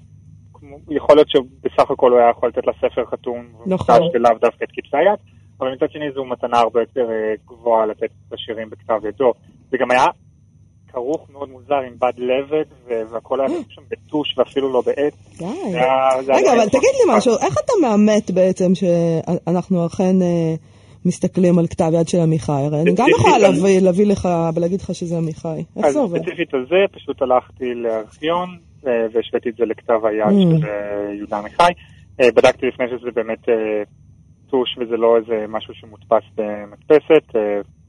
[0.91, 4.01] יכול להיות שבסך הכל הוא היה יכול לתת לה ספר חתום, נכון.
[4.15, 5.19] ולאו דווקא את כתבי היד,
[5.61, 9.33] אבל מצד שני זו מתנה הרבה יותר אה, גבוהה לתת את השירים בכתב ידו.
[9.71, 10.07] זה גם היה
[10.93, 12.65] כרוך מאוד מוזר עם בד לבד,
[13.11, 15.13] והכל היה שם בטוש ואפילו לא בעט.
[15.39, 15.45] די.
[16.29, 20.17] רגע, אבל תגיד לי משהו, איך אתה מאמת בעצם שאנחנו אכן
[21.05, 22.53] מסתכלים על כתב יד של עמיחי?
[22.53, 25.63] הרי אני גם יכולה להביא- להביא לך ולהגיד לך שזה עמיחי.
[25.77, 26.19] איך אז זה עובד?
[26.23, 28.49] ספציפית על זה, פשוט הלכתי לארכיון
[28.87, 30.61] אה, והשוויתי את זה לכתב היד Mm.
[30.61, 31.73] של אה, יהודה עמיחי.
[32.21, 33.43] אה, בדקתי לפני שזה באמת
[34.51, 37.27] טוש וזה לא איזה משהו שמודפס במדפסת.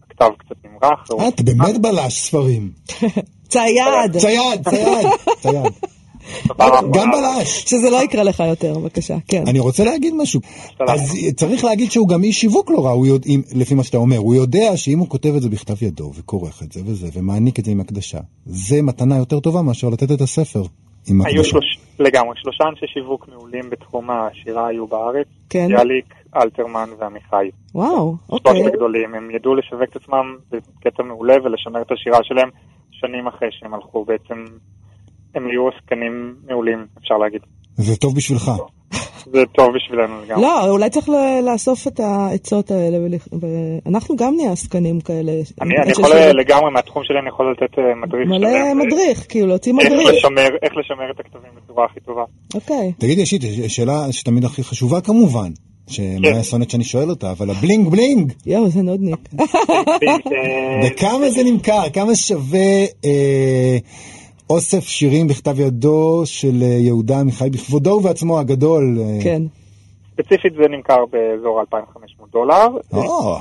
[0.08, 1.06] הכתב קצת נמרח.
[1.12, 2.72] הוא- את באמת בלש ספרים.
[3.54, 4.18] צייד!
[4.18, 5.08] צייד, צייד,
[5.40, 5.74] צייד.
[6.46, 7.64] בפעם גם בלש.
[7.64, 9.44] שזה לא יקרה לך יותר, בבקשה, כן.
[9.48, 10.42] אני רוצה להגיד משהו.
[10.88, 13.98] אז צריך להגיד שהוא גם איש שיווק לא רע, הוא יודע, אם- לפי מה שאתה
[13.98, 14.18] אומר.
[14.18, 17.66] הוא יודע שאם הוא כותב את זה בכתב ידו, וכורך את זה וזה, ומעניק את
[17.66, 20.64] זה עם הקדשה, זה מתנה יותר טובה מאשר לתת את הספר
[21.10, 21.50] עם היו הקדשה.
[21.50, 21.66] שלוש,
[22.00, 25.28] לגמרי, שלושה אנשי שיווק מעולים בתחום השירה היו בארץ.
[25.50, 25.68] כן.
[25.70, 27.50] יאליק, אלתרמן ועמיחי.
[27.76, 28.54] וואו, אוקיי.
[28.56, 32.50] שלושת הגדולים, הם ידעו לשווק את עצמם בקטע מעולה ולשמר את השירה שלהם
[32.92, 34.06] שנים אחרי שהם הלכו.
[34.06, 34.46] בעצם
[35.36, 37.42] הם היו עסקנים מעולים, אפשר להגיד.
[37.78, 38.52] זה טוב בשבילך.
[39.34, 40.42] זה טוב בשבילנו לגמרי.
[40.42, 42.98] לא, אולי צריך ל- לאסוף את העצות האלה,
[43.86, 45.32] ואנחנו גם נהיה עסקנים כאלה.
[45.62, 46.12] אני, אני יכול.
[46.34, 50.10] לגמרי מהתחום שלי, אני יכול לתת אה, מדריך מלא שלם, מדריך, כאילו, להוציא איך מדריך.
[50.14, 52.24] לשמר, איך לשמר את הכתבים בצורה הכי טובה.
[52.56, 52.92] אוקיי.
[52.98, 55.50] תגידי, אישית, שאלה שתמיד הכי חשובה כמובן,
[55.88, 56.36] שמה כן.
[56.40, 59.30] הסונט שאני שואל אותה, אבל ה bling bling, יואו, זה נודניק.
[60.84, 61.90] בכמה זה נמכר?
[61.94, 63.78] כמה שווה אה,
[64.50, 68.98] אוסף שירים בכתב ידו של אה, יהודה עמיחי בכבודו ובעצמו הגדול?
[69.00, 69.42] אה, כן.
[70.14, 72.68] ספציפית זה נמכר באזור 2,500 דולר.
[72.94, 73.36] או,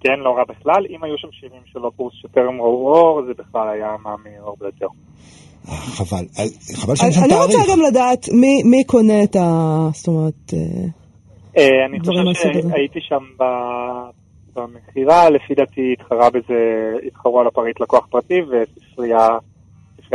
[0.00, 0.86] כן, לא רע בכלל.
[0.90, 4.86] אם היו שם שירים של אופוס שטרם ראו אור, זה בכלל היה מאמיר הרבה יותר.
[5.68, 6.24] אה, חבל.
[6.38, 6.44] אה,
[6.76, 7.44] חבל שאין שם אני תאריך.
[7.56, 9.48] רוצה גם לדעת מי- מי קונה את ה...
[9.92, 10.52] זאת אומרת...
[10.52, 10.58] אה,
[11.58, 12.52] אה, אני חושב.
[12.70, 14.10] שהייתי שם ב-
[14.54, 16.54] במכירה, לפי דעתי התחרה בזה,
[17.06, 19.28] התחרו על הפריט לקוח פרטי, וספרייה,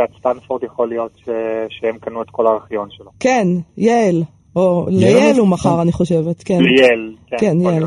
[0.00, 1.28] ספריית סטנפורד יכול להיות ש-
[1.80, 3.10] שהם קנו את כל הארכיון שלו.
[3.20, 3.46] כן,
[3.76, 4.22] יעל.
[4.56, 6.58] או יעל ליעל הוא מכר, אני חושבת, כן.
[6.60, 7.36] ליאל, כן.
[7.40, 7.84] כן, יעל.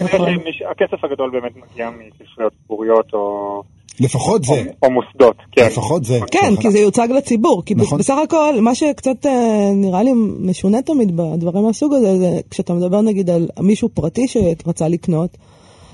[0.00, 0.20] נכון.
[0.34, 3.62] שמיש- הכסף הגדול באמת מגיע מספריות ציבוריות או
[4.00, 4.62] לפחות זה.
[4.82, 5.66] או מוסדות, כן.
[5.66, 6.18] לפחות זה.
[6.30, 7.98] כן, כי זה יוצג לציבור, כי נכון.
[7.98, 13.00] בסך הכל, מה שקצת אה, נראה לי משונה תמיד בדברים מהסוג הזה, זה כשאתה מדבר
[13.00, 15.30] נגיד על מישהו פרטי שרצה לקנות,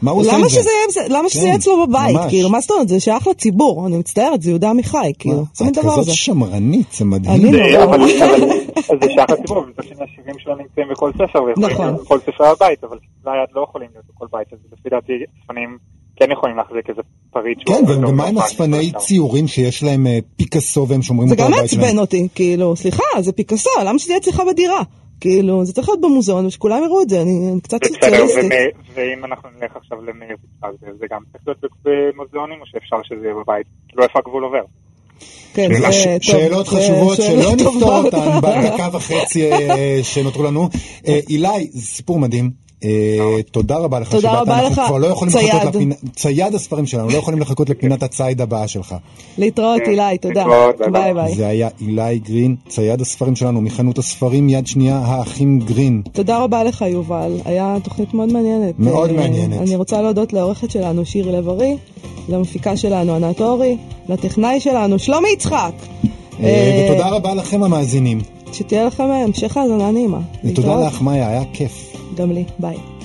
[0.02, 0.48] מה הוא עושה עם זה?
[0.48, 2.14] שזה יהיה- למה שזה כן, יהיה אצלו בבית?
[2.16, 2.26] ממש.
[2.28, 2.88] כאילו, מה זאת אומרת?
[2.88, 6.14] זה שייך לציבור, אני מצטערת, זה יהודה עמיחי, כאילו, זה מין את דבר כזאת.
[6.14, 7.34] שמרנית, זה מדהים.
[7.46, 7.68] אני לא.
[7.68, 8.02] זה- אבל
[9.02, 11.86] זה שייך לציבור, ומצד שני השירים שלו נמצאים בכל ספר, ויכולים נכון.
[11.86, 15.12] להיות בכל ספר הבית, אבל כתבי היד לא יכולים להיות בכל בית, אז לפי דעתי
[15.42, 15.78] אצפנים
[16.20, 17.76] כן יכולים להחזיק איזה פריט שהוא...
[17.88, 18.92] כן, ומה עם אספני.
[18.98, 21.82] ציורים שיש להם אה, פיקאסו והם שומרים זה אותו גם בבית שלהם?
[21.84, 24.82] מעצבן אותי, כאילו, סליחה, זה פיקאסו, למה שזה יהיה אצלך בדירה?
[25.20, 28.52] כאילו, זה צריך להיות במוזיאון, ושכולם יראו את זה, אני אני קצת סוציאליסטית.
[28.94, 30.68] ואם אנחנו נלך עכשיו למאיר יצחק,
[31.00, 33.66] זה גם צריך להיות במוזיאונים, או שאפשר שזה יהיה בבית?
[33.88, 34.62] כאילו איפה הגבול עובר?
[35.54, 37.98] כן, שאלה- ש- טוב, שאלות זה חשובות שאלה שלא נפתור.
[38.04, 40.68] אותן בדקה וחצי אה, שנותרו לנו.
[41.06, 42.67] אה, אילי, זה סיפור מדהים.
[42.84, 45.54] אה, תודה רבה לך תודה שבאת, רבה אנחנו לך, כבר לא יכולים צייד.
[45.54, 48.94] לחכות לפינה, צייד הספרים שלנו, לא יכולים לחכות לפינת הציד הבאה שלך.
[49.38, 50.44] להתראות, כן, אילי, תודה.
[50.92, 51.34] ביי ביי.
[51.34, 56.02] זה היה אילי גרין, צייד הספרים שלנו מחנות הספרים יד שנייה, האחים גרין.
[56.12, 57.36] תודה רבה לך, יובל.
[57.44, 58.74] היה תוכנית מאוד מעניינת.
[58.78, 59.60] מאוד אה, מעניינת.
[59.60, 61.76] אני רוצה להודות לעורכת שלנו, שירי לב-ארי,
[62.28, 63.76] למפיקה שלנו, ענת אורי,
[64.08, 65.72] לטכנאי שלנו, שלומי יצחק.
[66.42, 68.20] אה, ותודה רבה לכם המאזינים.
[68.52, 70.20] שתהיה לכם המשך האזנה נעימה.
[70.44, 70.86] ותודה.
[70.86, 71.88] לך מאיה, היה כיף.
[72.18, 72.97] גם לי, ביי.